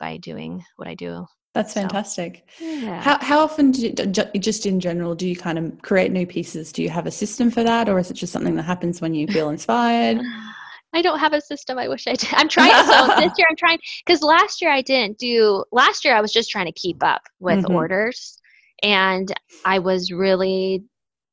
[0.00, 1.26] by doing what I do.
[1.54, 2.48] That's fantastic.
[2.58, 3.00] So, yeah.
[3.02, 6.72] How how often do you, just in general do you kind of create new pieces?
[6.72, 9.14] Do you have a system for that, or is it just something that happens when
[9.14, 10.20] you feel inspired?
[10.94, 11.78] I don't have a system.
[11.78, 12.28] I wish I did.
[12.32, 12.72] I'm trying.
[12.86, 15.64] so this year I'm trying because last year I didn't do.
[15.72, 17.74] Last year I was just trying to keep up with mm-hmm.
[17.74, 18.38] orders,
[18.82, 19.32] and
[19.64, 20.84] I was really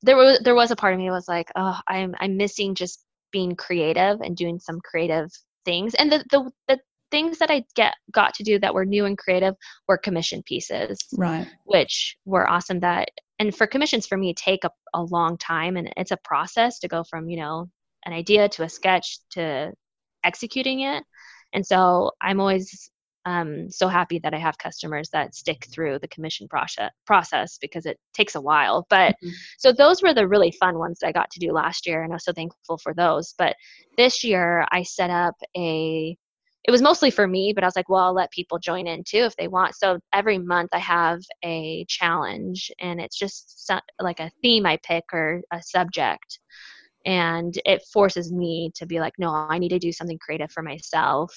[0.02, 3.04] there was there was a part of me was like, oh, I'm I'm missing just
[3.32, 5.30] being creative and doing some creative
[5.66, 5.96] things.
[5.96, 6.80] And the the, the
[7.12, 9.56] things that I get got to do that were new and creative
[9.88, 11.48] were commission pieces, right?
[11.66, 12.80] Which were awesome.
[12.82, 16.80] That and for commissions for me take a, a long time and it's a process
[16.80, 17.70] to go from you know
[18.06, 19.72] an idea to a sketch to
[20.24, 21.04] executing it.
[21.54, 22.90] And so I'm always
[23.30, 27.86] um, so happy that I have customers that stick through the commission process process because
[27.86, 28.88] it takes a while.
[28.90, 29.30] But mm-hmm.
[29.60, 32.12] so those were the really fun ones that I got to do last year, and
[32.12, 33.36] I was so thankful for those.
[33.38, 33.56] But
[33.98, 36.18] this year I set up a
[36.66, 39.04] it was mostly for me, but I was like, well, I'll let people join in
[39.04, 39.76] too if they want.
[39.76, 45.06] So every month I have a challenge, and it's just like a theme I pick
[45.14, 46.40] or a subject.
[47.06, 50.62] And it forces me to be like, no, I need to do something creative for
[50.64, 51.34] myself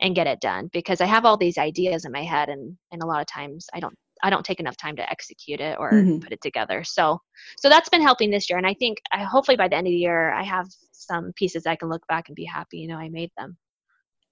[0.00, 3.02] and get it done because I have all these ideas in my head and and
[3.02, 5.92] a lot of times I don't I don't take enough time to execute it or
[5.92, 6.18] mm-hmm.
[6.18, 6.84] put it together.
[6.84, 7.20] So
[7.58, 9.92] so that's been helping this year and I think I hopefully by the end of
[9.92, 12.96] the year I have some pieces I can look back and be happy, you know,
[12.96, 13.56] I made them.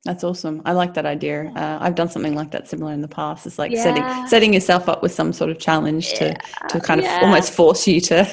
[0.05, 0.63] That's awesome.
[0.65, 1.47] I like that idea.
[1.57, 3.45] Uh, I've done something like that similar in the past.
[3.45, 3.83] It's like yeah.
[3.83, 6.35] setting setting yourself up with some sort of challenge yeah.
[6.35, 7.21] to to kind of yeah.
[7.23, 8.25] almost force you to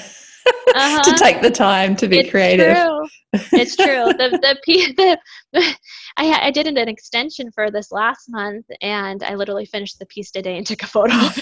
[0.76, 1.04] uh-huh.
[1.04, 2.76] to take the time to be it's creative.
[2.76, 3.08] True.
[3.54, 4.06] It's true.
[4.18, 5.18] the, the
[5.54, 5.76] the
[6.18, 10.32] I, I did an extension for this last month, and I literally finished the piece
[10.32, 11.14] today and took a photo.
[11.16, 11.40] I, was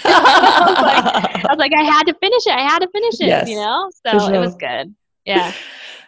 [0.81, 2.53] like, I was like, I had to finish it.
[2.53, 3.27] I had to finish it.
[3.27, 4.35] Yes, you know, so sure.
[4.35, 4.95] it was good.
[5.25, 5.53] Yeah.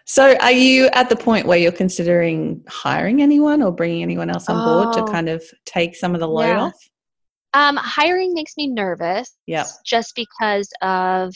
[0.06, 4.49] So, are you at the point where you're considering hiring anyone or bringing anyone else
[4.49, 5.12] on oh, board to oh.
[5.12, 6.62] kind of take some of the load yeah.
[6.62, 6.89] off?
[7.53, 9.38] Um, hiring makes me nervous.
[9.45, 9.65] Yeah.
[9.86, 11.34] Just because of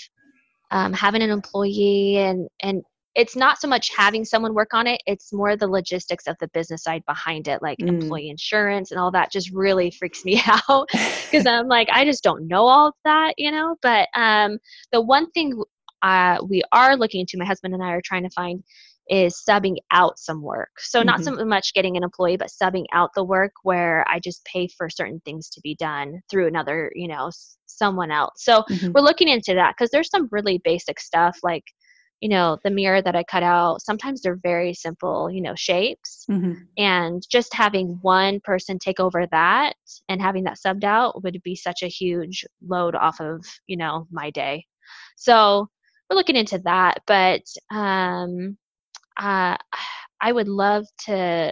[0.71, 2.83] um, having an employee and and
[3.15, 6.47] it's not so much having someone work on it it's more the logistics of the
[6.49, 7.87] business side behind it like mm.
[7.87, 12.23] employee insurance and all that just really freaks me out because i'm like i just
[12.23, 14.57] don't know all of that you know but um,
[14.91, 15.61] the one thing
[16.03, 18.63] uh, we are looking into my husband and i are trying to find
[19.09, 21.35] is subbing out some work so not mm-hmm.
[21.35, 24.89] so much getting an employee but subbing out the work where i just pay for
[24.89, 27.29] certain things to be done through another you know
[27.65, 28.91] someone else so mm-hmm.
[28.93, 31.63] we're looking into that because there's some really basic stuff like
[32.21, 36.25] you know the mirror that i cut out sometimes they're very simple you know shapes
[36.29, 36.53] mm-hmm.
[36.77, 39.73] and just having one person take over that
[40.09, 44.07] and having that subbed out would be such a huge load off of you know
[44.11, 44.65] my day
[45.15, 45.67] so
[46.09, 47.41] we're looking into that but
[47.71, 48.57] um
[49.17, 49.57] uh
[50.21, 51.51] i would love to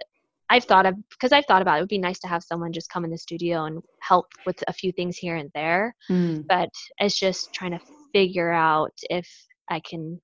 [0.50, 2.72] I've thought of because I've thought about it, it would be nice to have someone
[2.72, 5.96] just come in the studio and help with a few things here and there.
[6.10, 6.46] Mm.
[6.48, 7.80] But it's just trying to
[8.14, 9.28] figure out if
[9.70, 10.22] I can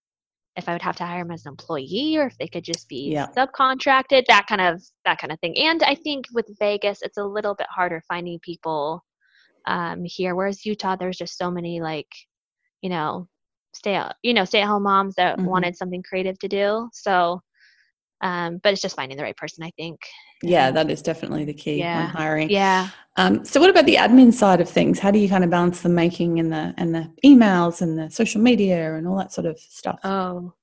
[0.57, 2.89] if I would have to hire them as an employee or if they could just
[2.89, 3.27] be yeah.
[3.35, 5.57] subcontracted, that kind of that kind of thing.
[5.57, 9.03] And I think with Vegas, it's a little bit harder finding people
[9.65, 10.35] um, here.
[10.35, 12.09] Whereas Utah, there's just so many like,
[12.81, 13.27] you know,
[13.73, 15.47] stay you know stay at home moms that mm-hmm.
[15.47, 16.89] wanted something creative to do.
[16.93, 17.41] So,
[18.21, 19.99] um, but it's just finding the right person, I think.
[20.43, 21.99] Yeah, that is definitely the key yeah.
[21.99, 22.49] when hiring.
[22.49, 22.89] Yeah.
[23.17, 24.99] Um, so, what about the admin side of things?
[24.99, 28.09] How do you kind of balance the making and the and the emails and the
[28.09, 29.99] social media and all that sort of stuff?
[30.03, 30.53] Oh,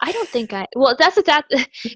[0.00, 0.66] I don't think I.
[0.74, 1.44] Well, that's that.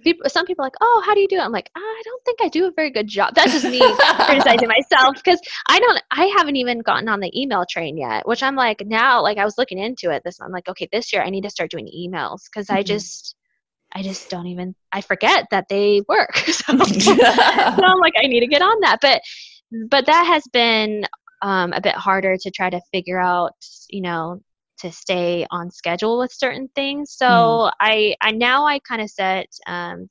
[0.03, 1.41] People, some people are like, oh, how do you do it?
[1.41, 3.35] I'm like, I don't think I do a very good job.
[3.35, 3.81] That's just me
[4.25, 6.03] criticizing myself because I don't.
[6.11, 8.27] I haven't even gotten on the email train yet.
[8.27, 9.23] Which I'm like now.
[9.23, 10.23] Like I was looking into it.
[10.25, 12.79] This I'm like, okay, this year I need to start doing emails because mm-hmm.
[12.79, 13.37] I just
[13.93, 16.37] I just don't even I forget that they work.
[16.37, 18.99] so, so I'm like I need to get on that.
[19.03, 19.23] But
[19.89, 21.07] but that has been
[21.43, 23.55] um, a bit harder to try to figure out,
[23.89, 24.41] you know,
[24.81, 27.13] to stay on schedule with certain things.
[27.13, 27.73] So mm.
[27.81, 30.09] I I now I kind of set um,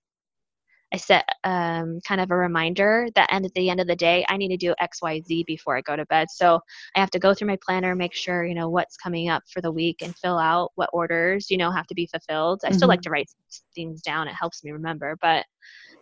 [0.92, 4.26] I set um, kind of a reminder that end at the end of the day,
[4.28, 6.30] I need to do X, Y, Z before I go to bed.
[6.32, 6.60] So
[6.96, 9.62] I have to go through my planner, make sure you know what's coming up for
[9.62, 12.62] the week, and fill out what orders you know have to be fulfilled.
[12.64, 12.78] I mm-hmm.
[12.78, 13.04] still like mm-hmm.
[13.04, 13.32] to write
[13.76, 15.16] things down; it helps me remember.
[15.22, 15.46] But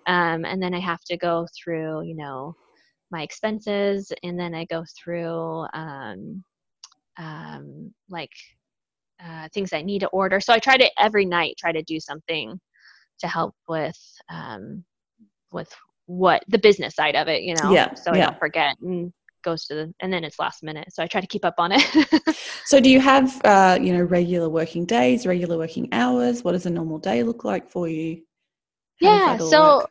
[0.05, 2.55] um, and then I have to go through you know
[3.11, 6.43] my expenses, and then I go through um,
[7.17, 8.31] um, like
[9.23, 10.39] uh, things I need to order.
[10.39, 12.59] So I try to every night try to do something
[13.19, 13.97] to help with
[14.29, 14.83] um,
[15.51, 15.73] with
[16.05, 17.71] what the business side of it, you know.
[17.71, 17.93] Yeah.
[17.95, 18.25] So I yeah.
[18.27, 19.11] don't forget and
[19.43, 20.87] goes to the and then it's last minute.
[20.91, 22.35] So I try to keep up on it.
[22.65, 26.43] so do you have uh, you know regular working days, regular working hours?
[26.43, 28.21] What does a normal day look like for you?
[29.01, 29.37] How yeah.
[29.37, 29.89] So work?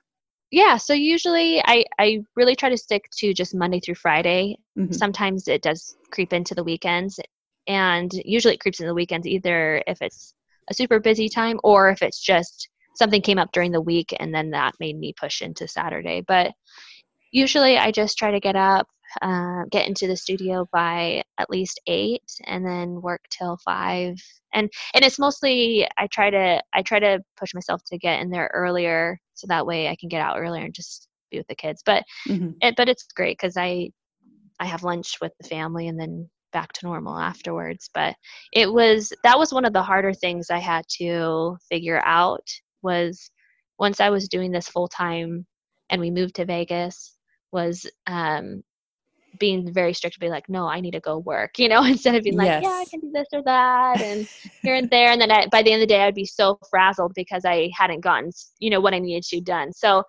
[0.50, 4.92] yeah so usually i i really try to stick to just monday through friday mm-hmm.
[4.92, 7.18] sometimes it does creep into the weekends
[7.66, 10.34] and usually it creeps into the weekends either if it's
[10.68, 14.34] a super busy time or if it's just something came up during the week and
[14.34, 16.22] then that made me push into saturday.
[16.26, 16.52] But
[17.32, 18.86] usually i just try to get up
[19.22, 24.16] uh, get into the studio by at least eight and then work till five.
[24.52, 28.30] And and it's mostly i try to i try to push myself to get in
[28.30, 31.54] there earlier so that way i can get out earlier and just be with the
[31.54, 31.82] kids.
[31.84, 32.50] But mm-hmm.
[32.60, 33.90] it, but it's great because i
[34.60, 38.14] i have lunch with the family and then back to normal afterwards but
[38.52, 42.46] it was that was one of the harder things i had to figure out
[42.82, 43.30] was
[43.78, 45.46] once i was doing this full time
[45.90, 47.16] and we moved to vegas
[47.52, 48.62] was um
[49.38, 52.14] being very strict to be like, no, I need to go work, you know, instead
[52.14, 52.62] of being like, yes.
[52.62, 54.28] yeah, I can do this or that and
[54.62, 55.10] here and there.
[55.10, 57.70] And then I, by the end of the day, I'd be so frazzled because I
[57.74, 59.72] hadn't gotten, you know, what I needed to done.
[59.72, 60.02] So,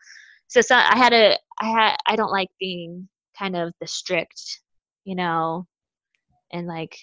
[0.47, 4.61] so, so I had a, I had, I don't like being kind of the strict,
[5.03, 5.67] you know,
[6.51, 6.97] and like,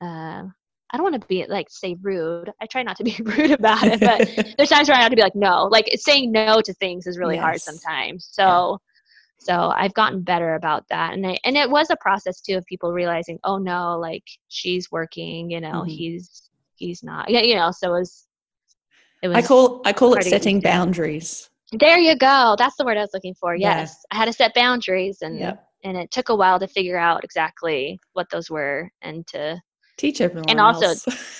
[0.00, 0.44] uh,
[0.92, 2.50] I don't want to be like say rude.
[2.60, 5.16] I try not to be rude about it, but there's times where I have to
[5.16, 5.68] be like no.
[5.70, 7.42] Like saying no to things is really yes.
[7.42, 8.28] hard sometimes.
[8.30, 8.78] So
[9.42, 11.14] so I've gotten better about that.
[11.14, 14.90] And I, and it was a process too of people realizing, oh no, like she's
[14.92, 15.88] working, you know, mm-hmm.
[15.88, 17.28] he's he's not.
[17.28, 18.26] Yeah, you know, so it was
[19.22, 21.50] it was I call I call it setting boundaries.
[21.72, 22.54] There you go.
[22.58, 23.56] That's the word I was looking for.
[23.56, 24.04] Yes.
[24.12, 24.16] Yeah.
[24.16, 25.66] I had to set boundaries and yep.
[25.84, 29.60] And it took a while to figure out exactly what those were and to
[29.98, 30.94] teach everyone and also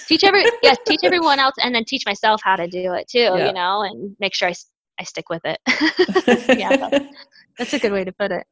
[0.06, 3.18] teach every yes teach everyone else and then teach myself how to do it too
[3.18, 3.48] yep.
[3.48, 4.54] you know and make sure I,
[5.00, 5.58] I stick with it
[6.58, 7.08] yeah
[7.58, 8.46] that's a good way to put it.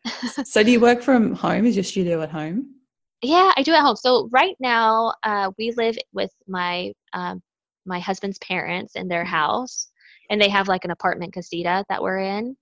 [0.47, 1.67] so, do you work from home?
[1.67, 2.75] Is your studio at home?
[3.23, 3.97] Yeah, I do at home.
[3.97, 7.43] So right now, uh, we live with my um,
[7.87, 9.89] my husband's parents in their house,
[10.31, 12.57] and they have like an apartment casita that we're in,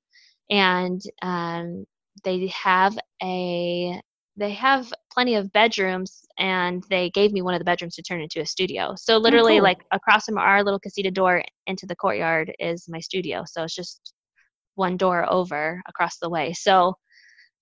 [0.51, 1.85] and um,
[2.25, 4.01] they have a
[4.37, 8.21] they have plenty of bedrooms and they gave me one of the bedrooms to turn
[8.21, 9.65] into a studio so oh, literally oh, cool.
[9.65, 13.75] like across from our little casita door into the courtyard is my studio so it's
[13.75, 14.13] just
[14.79, 16.55] one door over across the way.
[16.55, 16.95] So,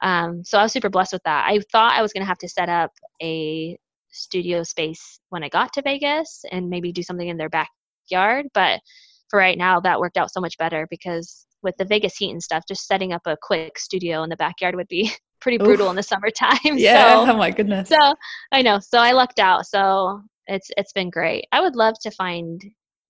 [0.02, 1.46] um, so I was super blessed with that.
[1.48, 2.92] I thought I was going to have to set up
[3.22, 3.76] a
[4.10, 8.80] studio space when I got to Vegas and maybe do something in their backyard, but
[9.28, 12.42] for right now, that worked out so much better because with the Vegas heat and
[12.42, 15.90] stuff, just setting up a quick studio in the backyard would be pretty brutal Oof.
[15.90, 16.56] in the summertime.
[16.64, 17.26] Yeah.
[17.26, 17.90] So, oh my goodness.
[17.90, 18.14] So
[18.52, 18.78] I know.
[18.78, 19.66] So I lucked out.
[19.66, 21.46] So it's it's been great.
[21.52, 22.62] I would love to find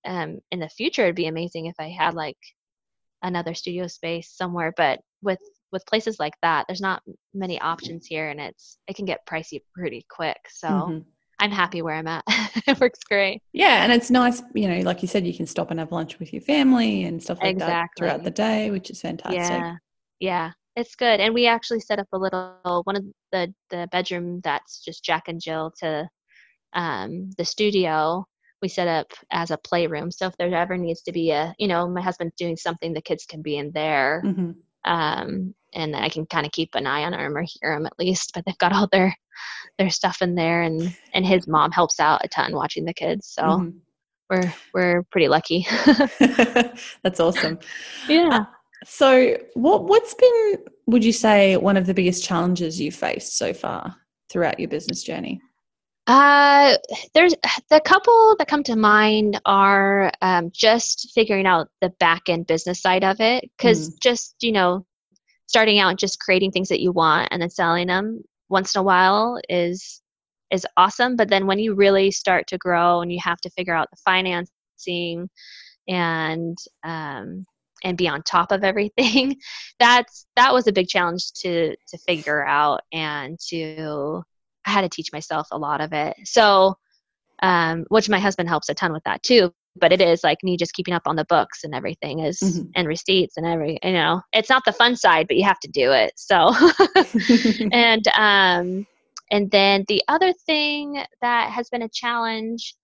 [0.05, 1.03] um, in the future.
[1.03, 2.39] It'd be amazing if I had like
[3.23, 5.39] another studio space somewhere but with
[5.73, 7.03] with places like that there's not
[7.35, 10.99] many options here and it's it can get pricey pretty quick so mm-hmm.
[11.39, 15.03] I'm happy where i'm at it works great yeah and it's nice you know like
[15.03, 17.73] you said you can stop and have lunch with your family and stuff like exactly.
[17.73, 19.75] that throughout the day which is fantastic yeah
[20.21, 24.41] yeah it's good and we actually set up a little one of the the bedroom
[24.43, 26.09] that's just jack and jill to
[26.73, 28.27] um, the studio
[28.63, 30.11] we set up as a playroom.
[30.11, 33.03] So if there ever needs to be a, you know, my husband's doing something, the
[33.03, 34.23] kids can be in there.
[34.25, 34.53] Mm-hmm.
[34.91, 37.99] Um, and I can kind of keep an eye on him or hear him at
[37.99, 39.15] least, but they've got all their,
[39.79, 43.29] their stuff in there and, and his mom helps out a ton watching the kids.
[43.29, 43.79] So mm-hmm.
[44.31, 45.67] we're, we're pretty lucky.
[47.03, 47.59] That's awesome.
[48.09, 48.29] Yeah.
[48.33, 48.45] Uh,
[48.85, 50.57] so what, what's been,
[50.87, 53.95] would you say one of the biggest challenges you've faced so far
[54.31, 55.41] throughout your business journey?
[56.07, 56.77] Uh,
[57.15, 57.35] there's
[57.69, 62.81] the couple that come to mind are um, just figuring out the back end business
[62.81, 64.01] side of it because mm.
[64.01, 64.87] just you know
[65.47, 68.81] starting out and just creating things that you want and then selling them once in
[68.81, 70.03] a while is
[70.51, 71.17] is awesome.
[71.17, 73.97] But then when you really start to grow and you have to figure out the
[74.05, 75.29] financing
[75.89, 77.47] and um,
[77.85, 79.37] and be on top of everything
[79.79, 84.23] that's that was a big challenge to to figure out and to
[84.65, 86.17] i had to teach myself a lot of it.
[86.25, 86.77] So
[87.43, 90.57] um, which my husband helps a ton with that too but it is like me
[90.57, 92.69] just keeping up on the books and everything is mm-hmm.
[92.75, 95.69] and receipts and every you know it's not the fun side but you have to
[95.69, 96.53] do it so
[97.73, 98.87] and um
[99.31, 102.75] and then the other thing that has been a challenge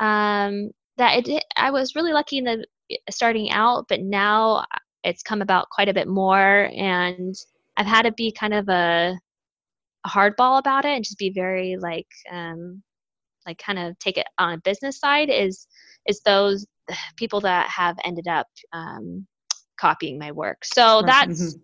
[0.00, 2.64] um that it i was really lucky in the
[3.10, 4.64] starting out, but now
[5.04, 6.70] it's come about quite a bit more.
[6.74, 7.34] And
[7.76, 9.18] I've had to be kind of a,
[10.04, 12.82] a hardball about it and just be very like, um,
[13.46, 15.66] like kind of take it on a business side is,
[16.06, 16.66] is those
[17.16, 19.26] people that have ended up um,
[19.78, 20.64] copying my work.
[20.64, 21.58] So that's, mm-hmm.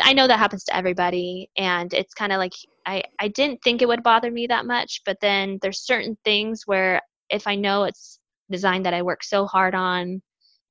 [0.00, 1.50] I know that happens to everybody.
[1.56, 2.52] And it's kind of like,
[2.86, 6.62] I, I didn't think it would bother me that much, but then there's certain things
[6.66, 8.18] where if I know it's
[8.50, 10.22] design that I work so hard on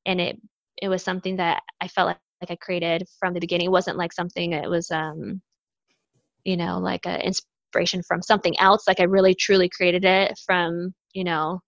[0.05, 0.39] and it
[0.81, 3.67] it was something that I felt like, like I created from the beginning.
[3.67, 5.41] It wasn't like something it was um
[6.43, 7.21] you know like an
[7.77, 8.87] inspiration from something else.
[8.87, 11.59] Like I really truly created it from you know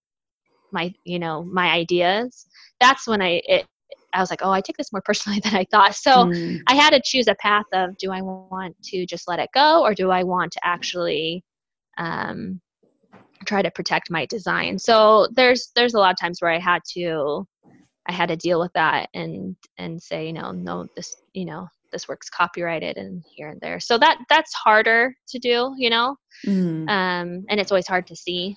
[0.72, 2.48] my you know my ideas.
[2.80, 3.66] That's when I it
[4.12, 5.96] I was like, oh, I take this more personally than I thought.
[5.96, 6.60] So mm.
[6.68, 9.84] I had to choose a path of do I want to just let it go
[9.84, 11.44] or do I want to actually
[11.98, 12.60] um,
[13.46, 14.80] try to protect my design?
[14.80, 17.46] So there's there's a lot of times where I had to
[18.08, 21.68] I had to deal with that and and say, you know, no, this, you know,
[21.92, 23.80] this work's copyrighted and here and there.
[23.80, 26.16] So that that's harder to do, you know,
[26.46, 26.90] mm.
[26.90, 28.56] um, and it's always hard to see.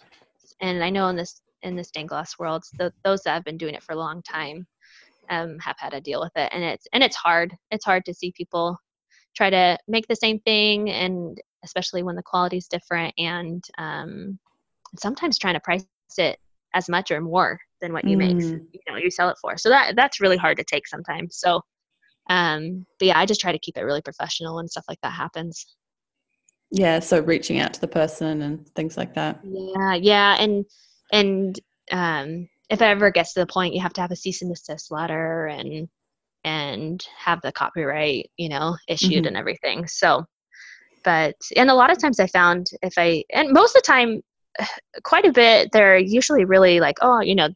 [0.60, 3.56] And I know in this in the stained glass world, the, those that have been
[3.56, 4.66] doing it for a long time
[5.30, 7.54] um, have had to deal with it, and it's and it's hard.
[7.70, 8.76] It's hard to see people
[9.36, 14.38] try to make the same thing, and especially when the quality is different, and um,
[14.98, 15.84] sometimes trying to price
[16.18, 16.38] it
[16.74, 18.34] as much or more than what you mm.
[18.34, 21.36] make you know you sell it for so that that's really hard to take sometimes
[21.36, 21.60] so
[22.30, 25.12] um but yeah i just try to keep it really professional when stuff like that
[25.12, 25.66] happens.
[26.70, 29.40] Yeah so reaching out to the person and things like that.
[29.44, 30.64] Yeah yeah and
[31.12, 31.60] and
[31.90, 34.54] um if it ever gets to the point you have to have a cease and
[34.54, 35.88] desist letter and
[36.44, 39.26] and have the copyright you know issued mm-hmm.
[39.26, 39.86] and everything.
[39.86, 40.24] So
[41.04, 44.20] but and a lot of times i found if i and most of the time
[45.02, 47.48] quite a bit they're usually really like oh you know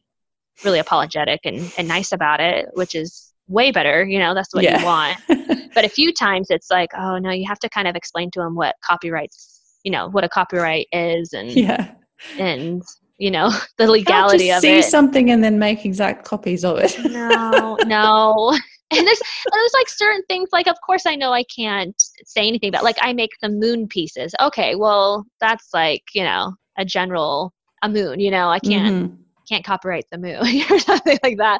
[0.63, 4.05] really apologetic and, and nice about it, which is way better.
[4.05, 4.79] You know, that's what yeah.
[4.79, 5.17] you want.
[5.73, 8.39] but a few times it's like, oh no, you have to kind of explain to
[8.39, 11.91] them what copyrights, you know, what a copyright is and yeah,
[12.37, 12.83] and
[13.17, 14.83] you know the legality of see it.
[14.83, 16.97] See something and then make exact copies of it.
[17.11, 18.57] no, no.
[18.89, 19.21] And there's
[19.51, 22.97] there's like certain things like of course I know I can't say anything about like
[23.01, 24.33] I make the moon pieces.
[24.41, 29.23] Okay, well that's like, you know, a general a moon, you know, I can't mm-hmm
[29.47, 30.35] can't copyright the moon
[30.71, 31.59] or something like that.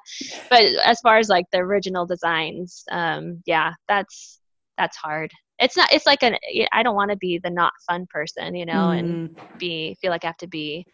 [0.50, 4.40] But as far as like the original designs, um, yeah, that's
[4.78, 5.32] that's hard.
[5.60, 5.92] It's not.
[5.92, 6.36] It's like an.
[6.72, 9.00] I don't want to be the not fun person, you know, mm.
[9.00, 10.86] and be feel like I have to be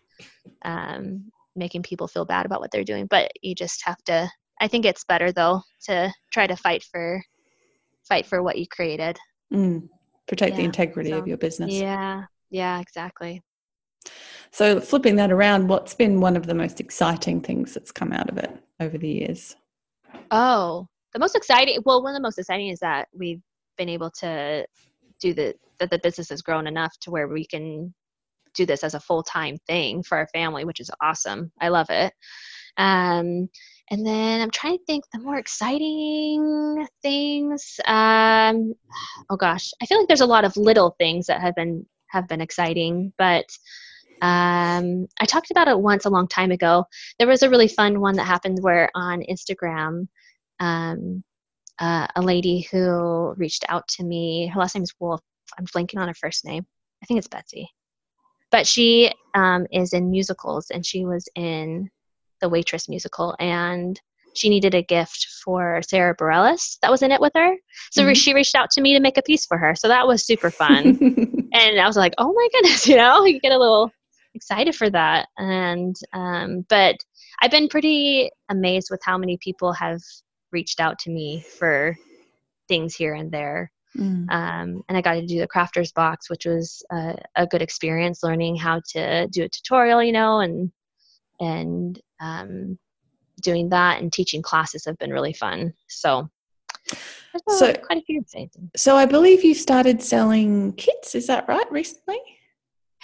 [0.64, 3.08] um, making people feel bad about what they're doing.
[3.08, 4.30] But you just have to.
[4.62, 7.22] I think it's better though to try to fight for
[8.08, 9.18] fight for what you created.
[9.52, 9.90] Mm.
[10.28, 11.74] Protect yeah, the integrity so, of your business.
[11.74, 12.24] Yeah.
[12.50, 12.80] Yeah.
[12.80, 13.42] Exactly.
[14.52, 18.30] So, flipping that around, what's been one of the most exciting things that's come out
[18.30, 19.56] of it over the years?
[20.32, 23.42] Oh, the most exciting, well, one of the most exciting is that we've
[23.78, 24.66] been able to
[25.20, 27.94] do the, that the business has grown enough to where we can
[28.54, 31.52] do this as a full time thing for our family, which is awesome.
[31.60, 32.14] I love it.
[32.78, 33.50] Um,
[33.90, 37.80] and then I'm trying to think the more exciting things.
[37.86, 38.74] Um,
[39.30, 42.28] oh gosh, I feel like there's a lot of little things that have been have
[42.28, 43.46] been exciting, but
[44.22, 46.86] um, I talked about it once a long time ago.
[47.20, 50.08] There was a really fun one that happened where on Instagram,
[50.60, 51.24] um,
[51.80, 55.22] uh, a lady who reached out to me, her last name is Wolfe.
[55.58, 56.66] I'm blanking on her first name.
[57.02, 57.70] I think it's Betsy.
[58.52, 61.90] But she um, is in musicals and she was in
[62.40, 64.00] the Waitress musical and
[64.36, 67.56] she needed a gift for Sara Bareilles that was in it with her.
[67.92, 68.14] So mm-hmm.
[68.14, 69.76] she reached out to me to make a piece for her.
[69.76, 70.86] So that was super fun.
[71.54, 73.92] and I was like, oh my goodness, you know, you get a little
[74.36, 75.28] excited for that.
[75.38, 76.98] And um, but
[77.42, 80.02] I've been pretty amazed with how many people have
[80.52, 81.96] reached out to me for
[82.68, 83.72] things here and there.
[83.98, 84.32] Mm.
[84.32, 88.24] Um, and I got to do the crafter's box, which was a, a, good experience
[88.24, 90.72] learning how to do a tutorial, you know, and
[91.40, 92.80] and um,
[93.42, 95.74] doing that and teaching classes have been really fun.
[95.90, 96.28] So,
[97.50, 98.52] so quite a few things.
[98.76, 101.14] So I believe you started selling kits.
[101.14, 101.72] Is that right?
[101.72, 102.18] Recently.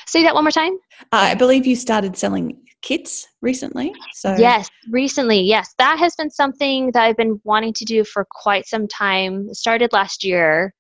[0.10, 0.74] Say that one more time.
[1.14, 3.94] Uh, I believe you started selling kits recently.
[4.14, 8.26] So yes, recently, yes, that has been something that I've been wanting to do for
[8.32, 9.50] quite some time.
[9.50, 10.74] It started last year.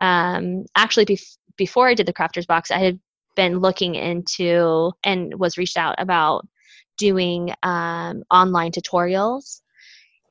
[0.00, 3.00] Um, actually, bef- before I did the Crafters Box, I had
[3.34, 6.46] been looking into and was reached out about
[6.98, 9.60] doing um, online tutorials,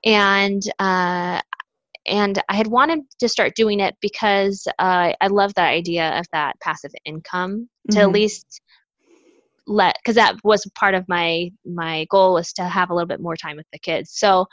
[0.05, 1.41] and uh,
[2.07, 6.25] and I had wanted to start doing it because uh, I love the idea of
[6.31, 8.07] that passive income to mm-hmm.
[8.07, 8.61] at least
[9.67, 13.19] let because that was part of my my goal was to have a little bit
[13.19, 14.11] more time with the kids.
[14.13, 14.45] So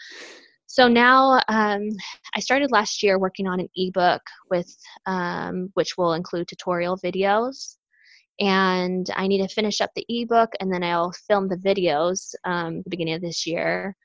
[0.67, 1.89] so now um,
[2.35, 4.75] I started last year working on an ebook with
[5.07, 7.77] um, which will include tutorial videos
[8.41, 12.83] and I need to finish up the ebook and then I'll film the videos um,
[12.83, 13.97] the beginning of this year.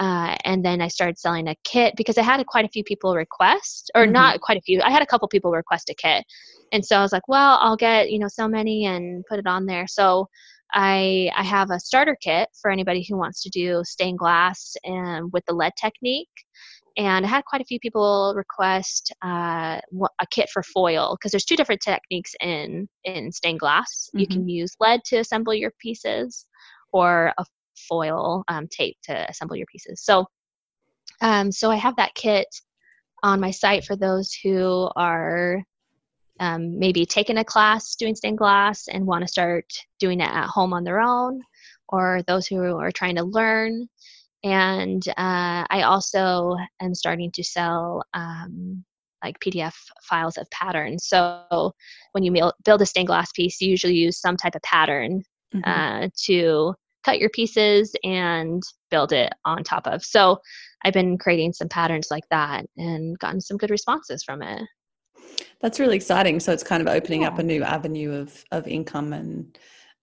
[0.00, 2.82] Uh, and then I started selling a kit because I had a, quite a few
[2.82, 4.12] people request, or mm-hmm.
[4.12, 4.80] not quite a few.
[4.80, 6.24] I had a couple people request a kit,
[6.72, 9.46] and so I was like, well, I'll get you know so many and put it
[9.46, 9.86] on there.
[9.86, 10.26] So
[10.72, 15.30] I I have a starter kit for anybody who wants to do stained glass and
[15.32, 16.28] with the lead technique.
[16.96, 19.80] And I had quite a few people request uh,
[20.20, 24.08] a kit for foil because there's two different techniques in in stained glass.
[24.08, 24.18] Mm-hmm.
[24.18, 26.46] You can use lead to assemble your pieces,
[26.92, 27.44] or a
[27.88, 30.02] foil um, tape to assemble your pieces.
[30.02, 30.26] So,
[31.20, 32.46] um, so I have that kit
[33.22, 35.62] on my site for those who are
[36.40, 39.66] um, maybe taking a class doing stained glass and want to start
[39.98, 41.42] doing it at home on their own,
[41.88, 43.88] or those who are trying to learn.
[44.42, 48.84] And uh, I also am starting to sell um,
[49.22, 51.06] like PDF files of patterns.
[51.06, 51.72] So
[52.12, 52.32] when you
[52.64, 55.22] build a stained glass piece, you usually use some type of pattern
[55.54, 55.70] mm-hmm.
[55.70, 56.74] uh, to
[57.04, 60.04] cut your pieces and build it on top of.
[60.04, 60.40] So
[60.84, 64.62] I've been creating some patterns like that and gotten some good responses from it.
[65.60, 66.40] That's really exciting.
[66.40, 67.28] So it's kind of opening yeah.
[67.28, 69.58] up a new avenue of of income and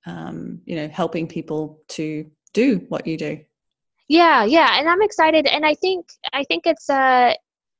[0.05, 3.39] um, you know helping people to do what you do.
[4.07, 5.47] Yeah, yeah, and I'm excited.
[5.47, 7.33] And I think I think it's uh,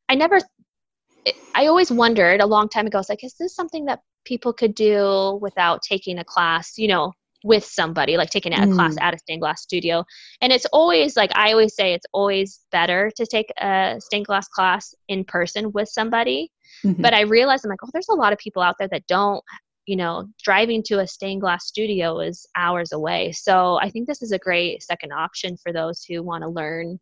[0.09, 0.39] I never,
[1.55, 2.97] I always wondered a long time ago.
[2.97, 6.78] I was like, is this something that people could do without taking a class?
[6.78, 7.13] You know,
[7.48, 8.76] with somebody, like taking a mm.
[8.76, 10.04] class at a stained glass studio.
[10.41, 14.48] And it's always like I always say it's always better to take a stained glass
[14.50, 16.52] class in person with somebody.
[16.84, 17.02] Mm-hmm.
[17.02, 19.41] But I realized I'm like, oh, there's a lot of people out there that don't,
[19.86, 23.32] you know, driving to a stained glass studio is hours away.
[23.32, 27.00] So I think this is a great second option for those who want to learn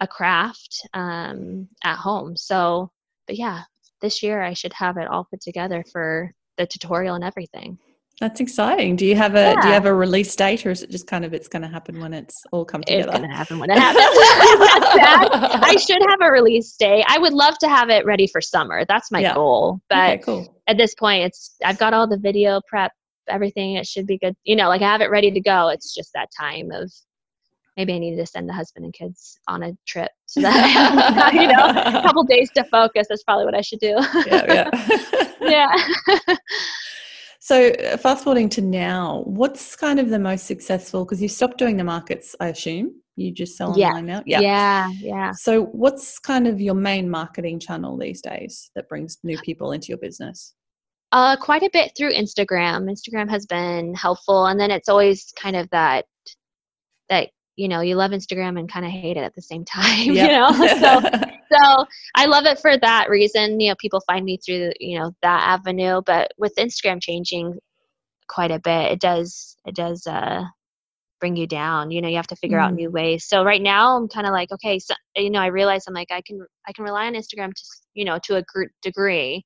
[0.00, 2.36] a craft um, at home.
[2.36, 2.90] So,
[3.26, 3.62] but yeah,
[4.02, 7.78] this year I should have it all put together for the tutorial and everything.
[8.20, 8.96] That's exciting.
[8.96, 9.60] Do you have a yeah.
[9.60, 11.68] do you have a release date, or is it just kind of it's going to
[11.68, 13.10] happen when it's all come together?
[13.10, 14.04] It's going to happen when it happens.
[15.62, 17.04] I should have a release date.
[17.08, 18.86] I would love to have it ready for summer.
[18.88, 19.34] That's my yeah.
[19.34, 19.80] goal.
[19.90, 20.62] But okay, cool.
[20.66, 22.90] at this point, it's I've got all the video prep,
[23.28, 23.74] everything.
[23.74, 24.34] It should be good.
[24.44, 25.68] You know, like I have it ready to go.
[25.68, 26.90] It's just that time of
[27.76, 31.48] maybe I need to send the husband and kids on a trip so that you
[31.48, 33.08] know, a couple days to focus.
[33.10, 33.98] That's probably what I should do.
[34.26, 34.70] yeah.
[34.70, 35.26] Yeah.
[36.28, 36.36] yeah.
[37.46, 41.04] So, uh, fast forwarding to now, what's kind of the most successful?
[41.04, 43.00] Because you stopped doing the markets, I assume.
[43.14, 43.90] You just sell yeah.
[43.90, 44.24] online now?
[44.26, 44.40] Yeah.
[44.40, 44.90] Yeah.
[45.00, 45.30] Yeah.
[45.30, 49.90] So, what's kind of your main marketing channel these days that brings new people into
[49.90, 50.54] your business?
[51.12, 52.90] Uh, quite a bit through Instagram.
[52.90, 54.46] Instagram has been helpful.
[54.46, 56.04] And then it's always kind of that,
[57.10, 60.10] that, you know, you love Instagram and kind of hate it at the same time,
[60.10, 60.30] yep.
[60.30, 60.74] you know?
[60.80, 61.20] So,
[61.52, 63.60] so I love it for that reason.
[63.60, 66.02] You know, people find me through you know that avenue.
[66.04, 67.58] But with Instagram changing
[68.28, 70.44] quite a bit, it does it does uh,
[71.20, 71.90] bring you down.
[71.90, 72.64] You know, you have to figure mm.
[72.64, 73.24] out new ways.
[73.26, 76.10] So right now, I'm kind of like, okay, so you know, I realize I'm like
[76.10, 77.62] I can I can rely on Instagram to
[77.94, 78.44] you know to a
[78.82, 79.44] degree,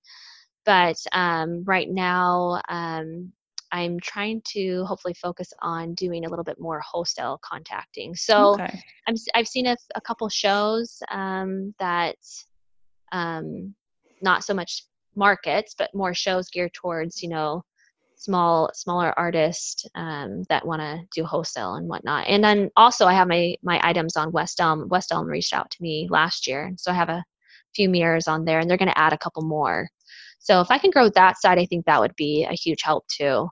[0.65, 3.33] but um, right now um,
[3.73, 8.15] I'm trying to hopefully focus on doing a little bit more wholesale contacting.
[8.15, 8.81] So okay.
[9.07, 12.17] I'm, I've seen a, a couple shows um, that
[13.13, 13.75] um,
[14.23, 17.63] not so much markets, but more shows geared towards, you know,
[18.17, 22.27] small smaller artists um, that want to do wholesale and whatnot.
[22.29, 24.89] And then also I have my my items on West Elm.
[24.89, 27.25] West Elm reached out to me last year, so I have a
[27.75, 29.89] few mirrors on there, and they're going to add a couple more.
[30.39, 33.07] So if I can grow that side, I think that would be a huge help
[33.09, 33.49] too.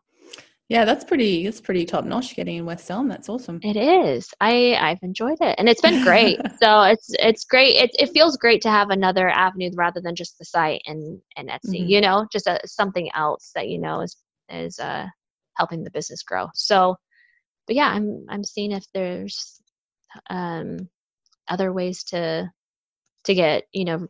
[0.68, 1.44] Yeah, that's pretty.
[1.44, 2.36] That's pretty top notch.
[2.36, 3.58] Getting in West Elm, that's awesome.
[3.62, 4.28] It is.
[4.38, 6.38] I I've enjoyed it, and it's been great.
[6.62, 7.76] so it's it's great.
[7.76, 11.48] It it feels great to have another avenue rather than just the site and and
[11.48, 11.80] Etsy.
[11.80, 11.88] Mm-hmm.
[11.88, 14.16] You know, just a, something else that you know is
[14.50, 15.06] is uh
[15.54, 16.48] helping the business grow.
[16.54, 16.96] So,
[17.66, 19.62] but yeah, I'm I'm seeing if there's
[20.28, 20.90] um
[21.48, 22.52] other ways to
[23.24, 24.06] to get you know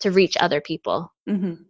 [0.00, 1.12] to reach other people.
[1.28, 1.62] Mm-hmm.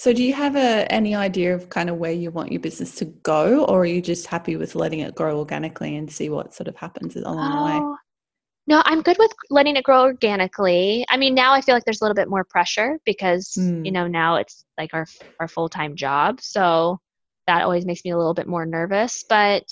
[0.00, 2.94] So, do you have a, any idea of kind of where you want your business
[2.94, 6.54] to go, or are you just happy with letting it grow organically and see what
[6.54, 7.78] sort of happens along oh, the way?
[7.82, 7.96] Oh,
[8.66, 11.04] no, I'm good with letting it grow organically.
[11.10, 13.84] I mean, now I feel like there's a little bit more pressure because mm.
[13.84, 15.04] you know now it's like our
[15.38, 16.98] our full time job, so
[17.46, 19.26] that always makes me a little bit more nervous.
[19.28, 19.64] But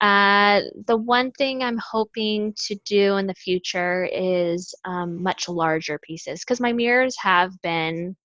[0.00, 6.00] uh, the one thing I'm hoping to do in the future is um, much larger
[6.00, 8.16] pieces because my mirrors have been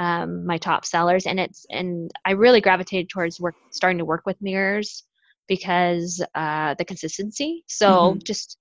[0.00, 4.22] um, my top sellers, and it's and I really gravitated towards work starting to work
[4.24, 5.04] with mirrors
[5.46, 7.64] because uh, the consistency.
[7.66, 8.18] So mm-hmm.
[8.24, 8.56] just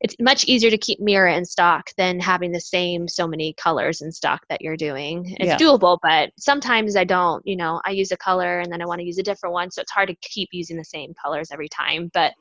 [0.00, 4.02] it's much easier to keep mirror in stock than having the same so many colors
[4.02, 5.34] in stock that you're doing.
[5.40, 5.56] It's yeah.
[5.56, 9.00] doable, but sometimes I don't, you know, I use a color and then I want
[9.00, 9.72] to use a different one.
[9.72, 12.08] So it's hard to keep using the same colors every time.
[12.14, 12.34] But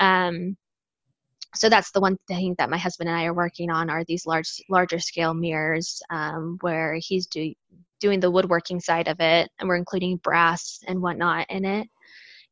[0.00, 0.58] um
[1.54, 4.26] so that's the one thing that my husband and I are working on are these
[4.26, 7.52] large larger scale mirrors um, where he's do,
[8.00, 11.86] doing the woodworking side of it and we're including brass and whatnot in it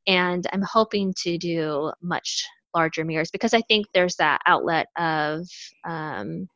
[0.07, 5.46] and i'm hoping to do much larger mirrors because I think there's that outlet of
[5.84, 6.49] um,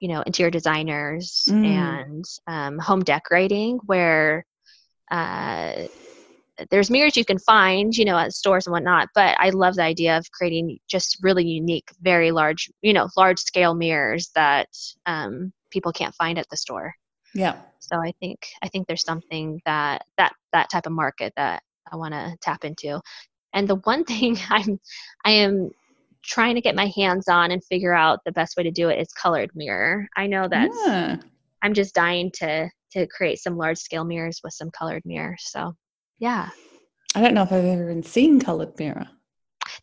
[0.00, 1.64] you know interior designers mm.
[1.64, 4.44] and um, home decorating where
[5.10, 5.86] uh,
[6.70, 9.82] there's mirrors you can find you know at stores and whatnot but i love the
[9.82, 14.68] idea of creating just really unique very large you know large scale mirrors that
[15.06, 16.94] um, people can't find at the store
[17.34, 21.62] yeah so i think i think there's something that that that type of market that
[21.90, 23.00] i want to tap into
[23.52, 24.78] and the one thing I'm
[25.24, 25.70] I am
[26.24, 29.00] trying to get my hands on and figure out the best way to do it
[29.00, 30.08] is colored mirror.
[30.16, 31.16] I know that yeah.
[31.62, 35.36] I'm just dying to to create some large scale mirrors with some colored mirror.
[35.38, 35.74] So
[36.22, 36.50] yeah.
[37.16, 39.08] I don't know if I've ever even seen colored mirror.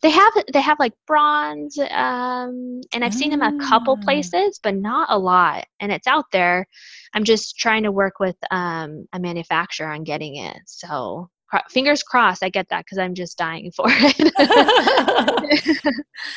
[0.00, 4.02] They have they have like bronze, um, and I've seen them a couple ah.
[4.02, 5.66] places, but not a lot.
[5.80, 6.66] And it's out there.
[7.12, 10.56] I'm just trying to work with um, a manufacturer on getting it.
[10.64, 11.28] So
[11.68, 14.32] fingers crossed i get that because i'm just dying for it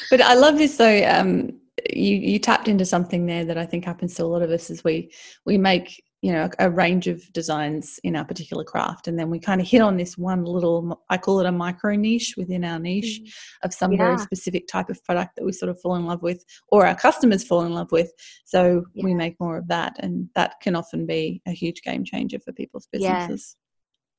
[0.10, 1.52] but i love this though um,
[1.94, 4.72] you you tapped into something there that i think happens to a lot of us
[4.72, 5.12] is we
[5.46, 9.10] we make you know a, range of designs in our particular craft.
[9.10, 11.96] And then we kind of hit on this one little i call it a micro
[11.96, 13.30] niche within our niche mm.
[13.64, 13.98] of some yeah.
[13.98, 16.96] very specific type of product that we sort of fall in love with or our
[16.96, 18.10] customers fall in love with.
[18.46, 19.04] So yeah.
[19.04, 22.54] we make more of that and that can often be a huge game changer for
[22.54, 23.58] people's businesses.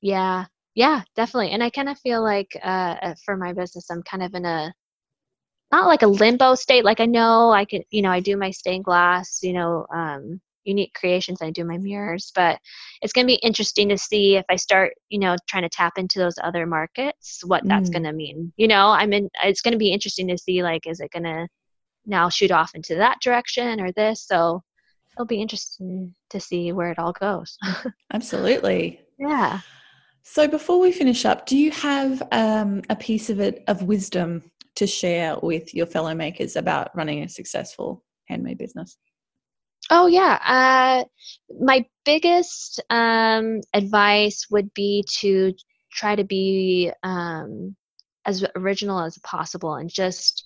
[0.02, 0.44] Yeah, yeah
[0.74, 1.52] yeah definitely.
[1.52, 4.44] And i kind of feel like uh, uh, for my business i'm kind of in
[4.44, 4.74] a
[5.72, 6.84] not like a limbo state.
[6.84, 10.42] Like i know i could you know i do my stained glass you know um,
[10.64, 12.58] unique creations i do my mirrors but
[13.02, 15.94] it's going to be interesting to see if i start you know trying to tap
[15.96, 17.92] into those other markets what that's mm.
[17.92, 18.52] going to mean.
[18.56, 21.24] You know i mean it's going to be interesting to see like is it going
[21.24, 21.46] to
[22.06, 24.26] now shoot off into that direction or this?
[24.26, 24.62] So
[25.16, 27.58] it'll be interesting to see where it all goes.
[28.12, 29.00] Absolutely.
[29.18, 29.60] Yeah.
[30.22, 34.50] So, before we finish up, do you have um, a piece of it of wisdom
[34.76, 38.96] to share with your fellow makers about running a successful handmade business?
[39.90, 41.04] Oh yeah, uh,
[41.60, 45.52] my biggest um, advice would be to
[45.92, 47.76] try to be um,
[48.24, 50.44] as original as possible and just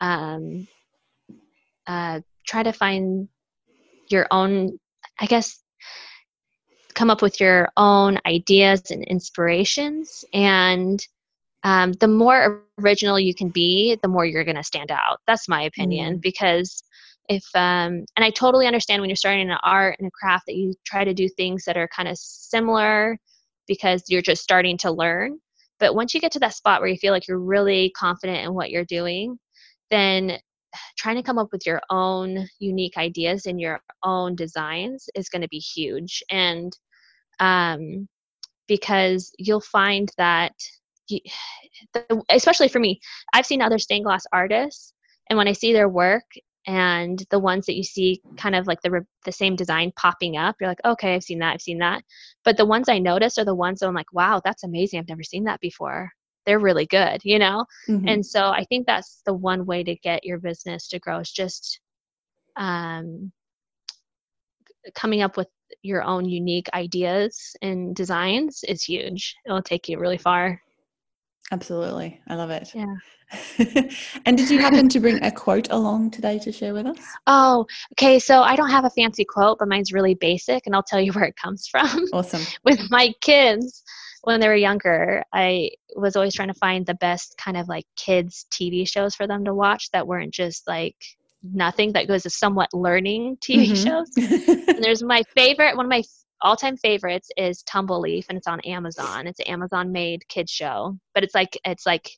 [0.00, 0.66] um,
[1.86, 3.28] uh, try to find
[4.08, 4.78] your own,
[5.18, 5.60] I guess,
[6.94, 10.24] come up with your own ideas and inspirations.
[10.34, 11.04] And
[11.64, 15.20] um, the more original you can be, the more you're going to stand out.
[15.26, 16.16] That's my opinion.
[16.16, 16.20] Mm.
[16.20, 16.82] Because
[17.34, 20.56] if, um, and I totally understand when you're starting an art and a craft that
[20.56, 23.18] you try to do things that are kind of similar
[23.66, 25.38] because you're just starting to learn.
[25.78, 28.54] But once you get to that spot where you feel like you're really confident in
[28.54, 29.38] what you're doing,
[29.90, 30.38] then
[30.98, 35.42] trying to come up with your own unique ideas and your own designs is going
[35.42, 36.76] to be huge and
[37.40, 38.08] um,
[38.68, 40.52] because you'll find that
[41.08, 41.20] you,
[42.30, 43.00] especially for me
[43.34, 44.92] i've seen other stained glass artists
[45.28, 46.24] and when i see their work
[46.66, 50.54] and the ones that you see kind of like the the same design popping up
[50.60, 52.02] you're like okay i've seen that i've seen that.
[52.44, 55.08] But the ones i notice are the ones that i'm like wow that's amazing i've
[55.08, 56.10] never seen that before.
[56.46, 57.66] They're really good you know?
[57.88, 58.08] Mm-hmm.
[58.08, 61.30] and so i think that's the one way to get your business to grow is
[61.30, 61.80] just
[62.56, 63.32] um,
[64.94, 65.48] coming up with
[65.82, 69.34] your own unique ideas and designs is huge.
[69.46, 70.60] It'll take you really far
[71.52, 72.94] absolutely i love it yeah
[74.26, 76.98] and did you happen to bring a quote along today to share with us?
[77.26, 78.18] Oh, okay.
[78.18, 81.12] So I don't have a fancy quote, but mine's really basic, and I'll tell you
[81.14, 82.04] where it comes from.
[82.12, 82.42] Awesome.
[82.64, 83.82] with my kids,
[84.22, 87.86] when they were younger, I was always trying to find the best kind of like
[87.96, 90.96] kids TV shows for them to watch that weren't just like
[91.42, 93.84] nothing that goes to somewhat learning TV Mhm.
[93.84, 94.10] shows.
[94.68, 96.02] and there's my favorite, one of my
[96.42, 99.26] all-time favorites is Tumbleleaf, and it's on Amazon.
[99.26, 102.10] It's an Amazon-made kids show, but it's like it's like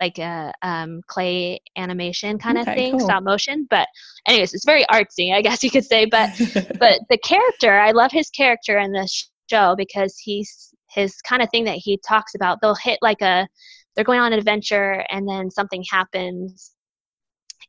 [0.00, 3.00] like a um, clay animation kind of thing, cool.
[3.00, 3.66] stop motion.
[3.70, 3.88] But
[4.28, 6.04] anyways, it's very artsy, I guess you could say.
[6.04, 6.30] But
[6.78, 11.48] but the character, I love his character in this show because he's his kind of
[11.50, 12.58] thing that he talks about.
[12.60, 13.48] They'll hit like a,
[13.94, 16.73] they're going on an adventure and then something happens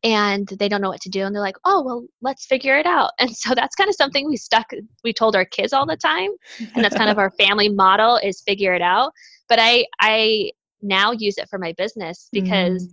[0.04, 2.86] and they don't know what to do and they're like, oh well, let's figure it
[2.86, 3.12] out.
[3.20, 4.68] And so that's kind of something we stuck,
[5.04, 6.30] we told our kids all the time,
[6.76, 9.12] and that's kind of our family model is figure it out.
[9.50, 12.92] But I I now use it for my business because Mm.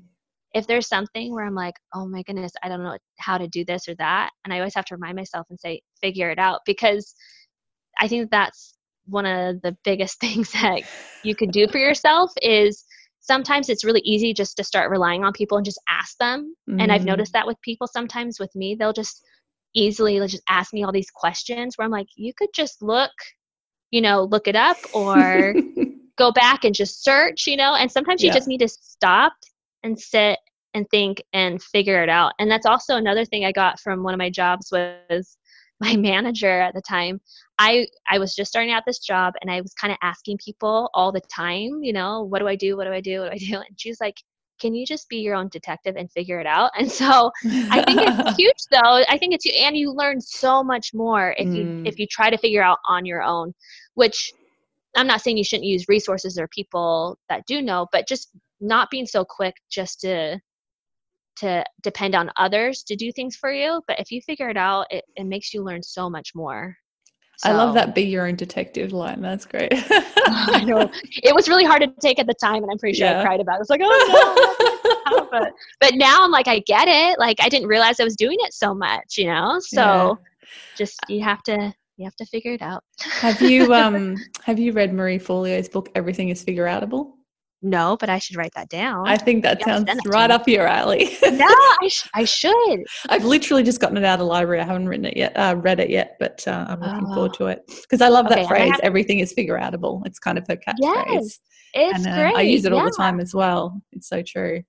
[0.54, 3.64] if there's something where I'm like, oh my goodness, I don't know how to do
[3.64, 6.60] this or that, and I always have to remind myself and say, figure it out,
[6.66, 7.14] because
[7.98, 8.74] I think that's
[9.06, 10.82] one of the biggest things that
[11.24, 12.84] you can do for yourself is
[13.22, 16.54] sometimes it's really easy just to start relying on people and just ask them.
[16.78, 17.06] And I've Mm.
[17.06, 19.24] noticed that with people sometimes with me, they'll just
[19.74, 23.12] easily just ask me all these questions where I'm like, you could just look,
[23.90, 25.56] you know, look it up or
[26.18, 28.34] go back and just search, you know, and sometimes you Yeah.
[28.34, 29.32] just need to stop
[29.82, 30.38] and sit
[30.74, 32.32] and think and figure it out.
[32.38, 35.38] And that's also another thing I got from one of my jobs was
[35.82, 37.20] my manager at the time.
[37.58, 40.90] I I was just starting out this job and I was kind of asking people
[40.94, 42.76] all the time, you know, what do I do?
[42.76, 43.20] What do I do?
[43.20, 43.56] What do I do?
[43.56, 44.16] And she was like,
[44.60, 47.30] "Can you just be your own detective and figure it out?" And so
[47.70, 49.04] I think it's huge though.
[49.08, 51.86] I think it's you and you learn so much more if you Mm.
[51.86, 53.54] if you try to figure out on your own,
[53.94, 54.32] which
[54.96, 58.30] I'm not saying you shouldn't use resources or people that do know, but just
[58.60, 60.38] not being so quick just to
[61.36, 63.82] to depend on others to do things for you.
[63.88, 66.76] But if you figure it out, it, it makes you learn so much more.
[67.44, 69.20] I love that be your own detective line.
[69.20, 69.72] That's great.
[69.72, 70.88] I know.
[71.24, 73.20] It was really hard to take at the time, and I'm pretty sure Yeah.
[73.20, 73.62] I cried about it.
[73.62, 75.28] It's like, oh no.
[75.30, 77.18] but, but now I'm like, I get it.
[77.18, 79.60] Like, I didn't realize I was doing it so much, you know?
[79.72, 80.18] So
[80.76, 82.84] just, you have to, you have to figure it out.
[83.00, 87.12] have you um have you read Marie Forleo's book Everything is Figure Outable?
[87.62, 89.06] No, but I should write that down.
[89.06, 91.16] I think that Yeah, sounds send it to right up your alley.
[91.22, 92.84] yeah, I, sh- I should.
[93.08, 94.60] I've literally just gotten it out of the library.
[94.60, 97.14] I haven't written it yet, uh, read it yet, but uh, I'm looking Oh.
[97.14, 98.74] forward to it because I love Okay, that phrase.
[98.82, 100.02] Everything is figure outable.
[100.06, 101.40] It's kind of her catchphrase, Yes,
[101.74, 102.36] It's and uh, great.
[102.36, 103.80] I use it all the time as well.
[103.92, 104.62] It's so true.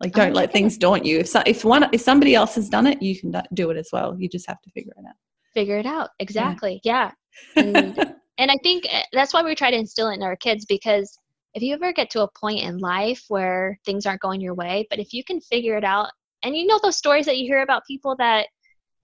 [0.00, 1.20] Like, don't let things daunt you.
[1.20, 3.90] If so, if one if somebody else has done it, you can do- it as
[3.92, 4.16] well.
[4.18, 5.14] You just have to figure it out.
[5.54, 6.10] Figure it out.
[6.18, 6.80] Exactly.
[6.84, 7.12] Yeah.
[7.56, 7.98] And,
[8.38, 11.16] and I think uh, that's why we try to instill it in our kids because
[11.54, 14.86] if you ever get to a point in life where things aren't going your way,
[14.90, 16.08] but if you can figure it out,
[16.42, 18.48] and you know those stories that you hear about people that,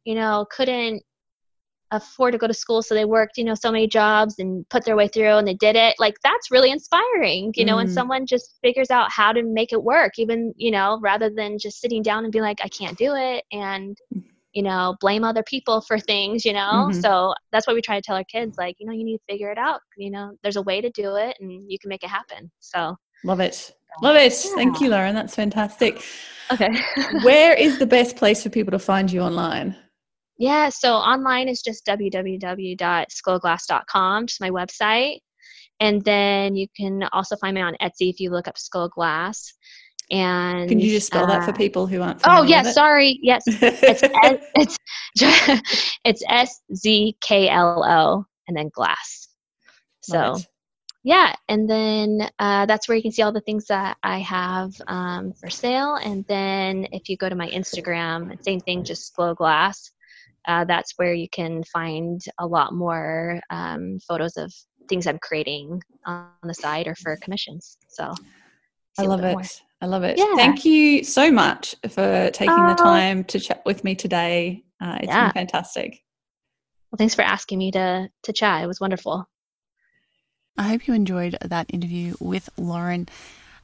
[0.05, 1.03] you know, couldn't
[1.93, 4.85] afford to go to school, so they worked, you know, so many jobs and put
[4.85, 5.95] their way through and they did it.
[5.99, 7.91] Like that's really inspiring, you know, when Mm.
[7.91, 11.81] someone just figures out how to make it work, even, you know, rather than just
[11.81, 13.45] sitting down and be like, I can't do it.
[13.53, 13.97] And,
[14.53, 16.89] you know, blame other people for things, you know?
[16.91, 17.01] Mhm.
[17.03, 19.23] So that's why we try to tell our kids, like, you know, you need to
[19.29, 19.81] figure it out.
[19.97, 22.51] You know, there's a way to do it and you can make it happen.
[22.61, 23.73] So, Love it.
[24.03, 24.33] Love it.
[24.33, 25.15] Thank you, Lauren.
[25.15, 26.03] That's fantastic.
[26.53, 26.71] okay.
[27.23, 29.77] Where is the best place for people to find you online?
[30.39, 30.71] yeah.
[30.71, 35.19] So online is just www.szkloglass.com, just my website.
[35.81, 39.53] And then you can also find me on Etsy if you look up Szklo Glass.
[40.11, 42.21] And Can you just spell that for uh, people who aren't?
[42.25, 42.63] Oh, yeah.
[42.63, 43.19] Sorry.
[43.23, 43.45] Yes.
[43.47, 44.03] it's?
[44.03, 44.77] S- it's
[46.05, 49.29] it's S Z K L O and then glass.
[50.03, 50.47] So it.
[51.05, 54.73] yeah, and then uh, that's where you can see all the things that I have
[54.89, 55.95] um, for sale.
[55.95, 59.93] And then if you go to my Instagram, same thing, just Szklo Glass.
[60.49, 64.53] Uh, that's where you can find a lot more um, photos of
[64.89, 67.77] things I'm creating on the side or for commissions.
[67.89, 68.13] So
[68.99, 69.33] I love it.
[69.33, 69.43] more.
[69.81, 70.19] I love it.
[70.19, 70.35] Yeah.
[70.37, 72.83] Thank you so much for taking the Oh.
[72.85, 74.65] time to chat with me today.
[74.81, 75.25] Uh, it's Yeah.
[75.27, 76.03] been fantastic.
[76.91, 78.63] Well, thanks for asking me to to chat.
[78.63, 79.29] It was wonderful.
[80.59, 83.09] I hope you enjoyed that interview with Lauren.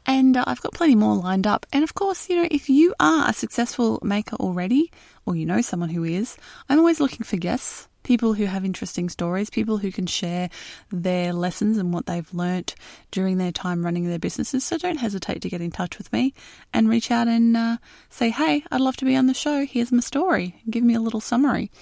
[0.06, 1.66] And uh, I've got plenty more lined up.
[1.72, 4.92] And of course, you know, if you are a successful maker already,
[5.26, 6.36] or you know someone who is,
[6.68, 10.48] I'm always looking for guests, people who have interesting stories, people who can share
[10.90, 12.76] their lessons and what they've learnt
[13.10, 14.62] during their time running their businesses.
[14.62, 16.32] So don't hesitate to get in touch with me
[16.72, 17.78] and reach out and uh,
[18.08, 19.66] say, hey, I'd love to be on the show.
[19.66, 20.54] Here's my story.
[20.70, 21.72] Give me a little summary.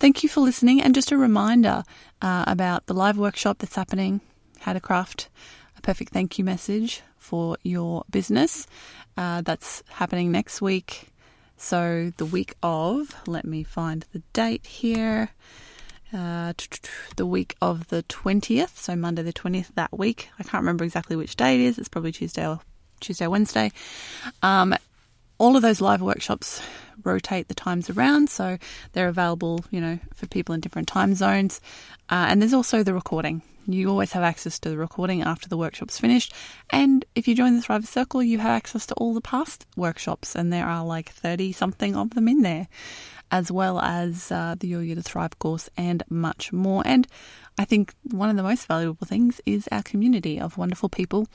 [0.00, 0.82] Thank you for listening.
[0.82, 1.84] And just a reminder
[2.20, 4.20] uh, about the live workshop that's happening,
[4.58, 5.28] how to craft
[5.78, 8.66] a perfect thank you message for your business.
[9.16, 11.13] Uh, that's happening next week.
[11.56, 15.30] So, the week of, let me find the date here.
[16.12, 16.52] Uh,
[17.16, 20.28] the week of the 20th, so Monday the 20th that week.
[20.38, 21.78] I can't remember exactly which day it is.
[21.78, 22.60] It's probably Tuesday or
[23.00, 23.72] Tuesday, Wednesday.
[24.42, 24.76] Um,
[25.38, 26.62] all of those live workshops
[27.02, 28.58] rotate the times around, so
[28.92, 31.60] they're available, you know, for people in different time zones.
[32.08, 33.42] Uh, and there's also the recording.
[33.66, 36.34] You always have access to the recording after the workshop's finished.
[36.70, 40.34] And if you join the Thriver Circle, you have access to all the past workshops,
[40.34, 42.68] and there are like 30 something of them in there,
[43.30, 46.82] as well as uh, the Your Year to Thrive course and much more.
[46.84, 47.06] And
[47.56, 51.28] I think one of the most valuable things is our community of wonderful people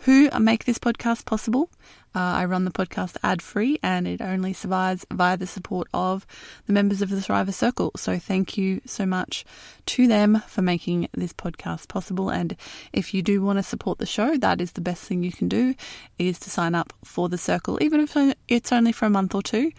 [0.00, 1.70] who make this podcast possible.
[2.14, 6.26] Uh, I run the podcast ad free and it only survives via the support of
[6.66, 7.92] the members of the Thriver Circle.
[7.96, 9.46] So thank you so much
[9.86, 12.28] to them for making this podcast possible.
[12.28, 12.54] And
[12.92, 15.48] if you do want to support the show, that is the best thing you can
[15.48, 15.74] do
[16.18, 18.14] is to sign up for the circle, even if
[18.46, 19.72] it's only for a month or two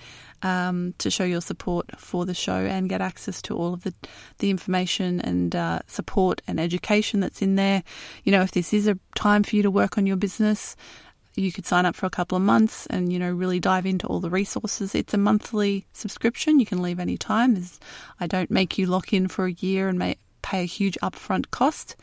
[0.43, 3.93] um, to show your support for the show and get access to all of the,
[4.39, 7.83] the information and uh, support and education that's in there.
[8.23, 10.75] You know, if this is a time for you to work on your business,
[11.35, 14.05] you could sign up for a couple of months and you know really dive into
[14.07, 14.93] all the resources.
[14.93, 16.59] It's a monthly subscription.
[16.59, 17.57] You can leave any time.
[18.19, 20.17] I don't make you lock in for a year and may,
[20.53, 21.95] pay a huge upfront cost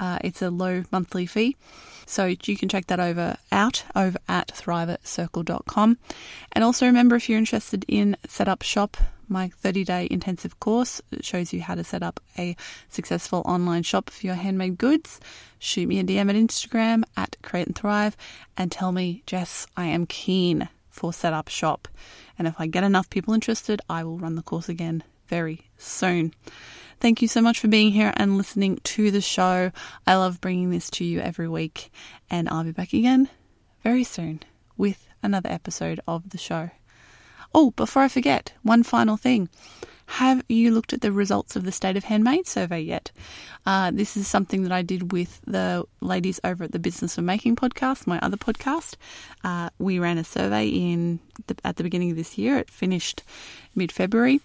[0.00, 1.56] uh, it's a low monthly fee
[2.06, 5.98] so you can check that over out over at thrivercircle.com.
[6.52, 8.96] And also remember if you're interested in Set Up Shop,
[9.28, 12.56] my 30 day intensive course shows you how to set up a
[12.88, 15.20] successful online shop for your handmade goods.
[15.60, 18.16] Shoot me a DM at Instagram at Create and Thrive
[18.56, 21.86] and tell me, Jess, I am keen for Set Up Shop.
[22.38, 26.34] And if I get enough people interested, I will run the course again very soon.
[27.00, 29.72] Thank you so much for being here and listening to the show.
[30.06, 31.90] I love bringing this to you every week,
[32.28, 33.30] and I'll be back again
[33.82, 34.42] very soon
[34.76, 36.68] with another episode of the show.
[37.54, 39.48] Oh, before I forget, one final thing.
[40.04, 43.12] Have you looked at the results of the State of Handmade survey yet?
[43.64, 47.24] Uh, this is something that I did with the ladies over at the Business of
[47.24, 48.96] Making podcast, my other podcast.
[49.42, 52.58] Uh, we ran a survey in the, at the beginning of this year.
[52.58, 53.22] It finished
[53.74, 54.40] mid February,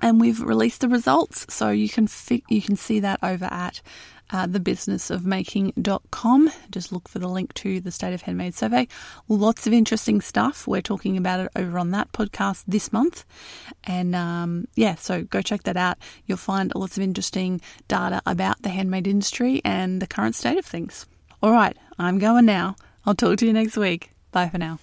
[0.00, 1.52] and we've released the results.
[1.52, 3.82] So you can fi- you can see that over at
[4.30, 6.50] uh, thebusinessofmaking.com.
[6.70, 8.88] Just look for the link to the State of Handmade survey.
[9.28, 10.66] Lots of interesting stuff.
[10.66, 13.24] We're talking about it over on that podcast this month.
[13.84, 15.98] And um, yeah, so go check that out.
[16.26, 20.64] You'll find lots of interesting data about the handmade industry and the current state of
[20.64, 21.06] things.
[21.42, 22.76] All right, I'm going now.
[23.04, 24.10] I'll talk to you next week.
[24.32, 24.80] Bye for now.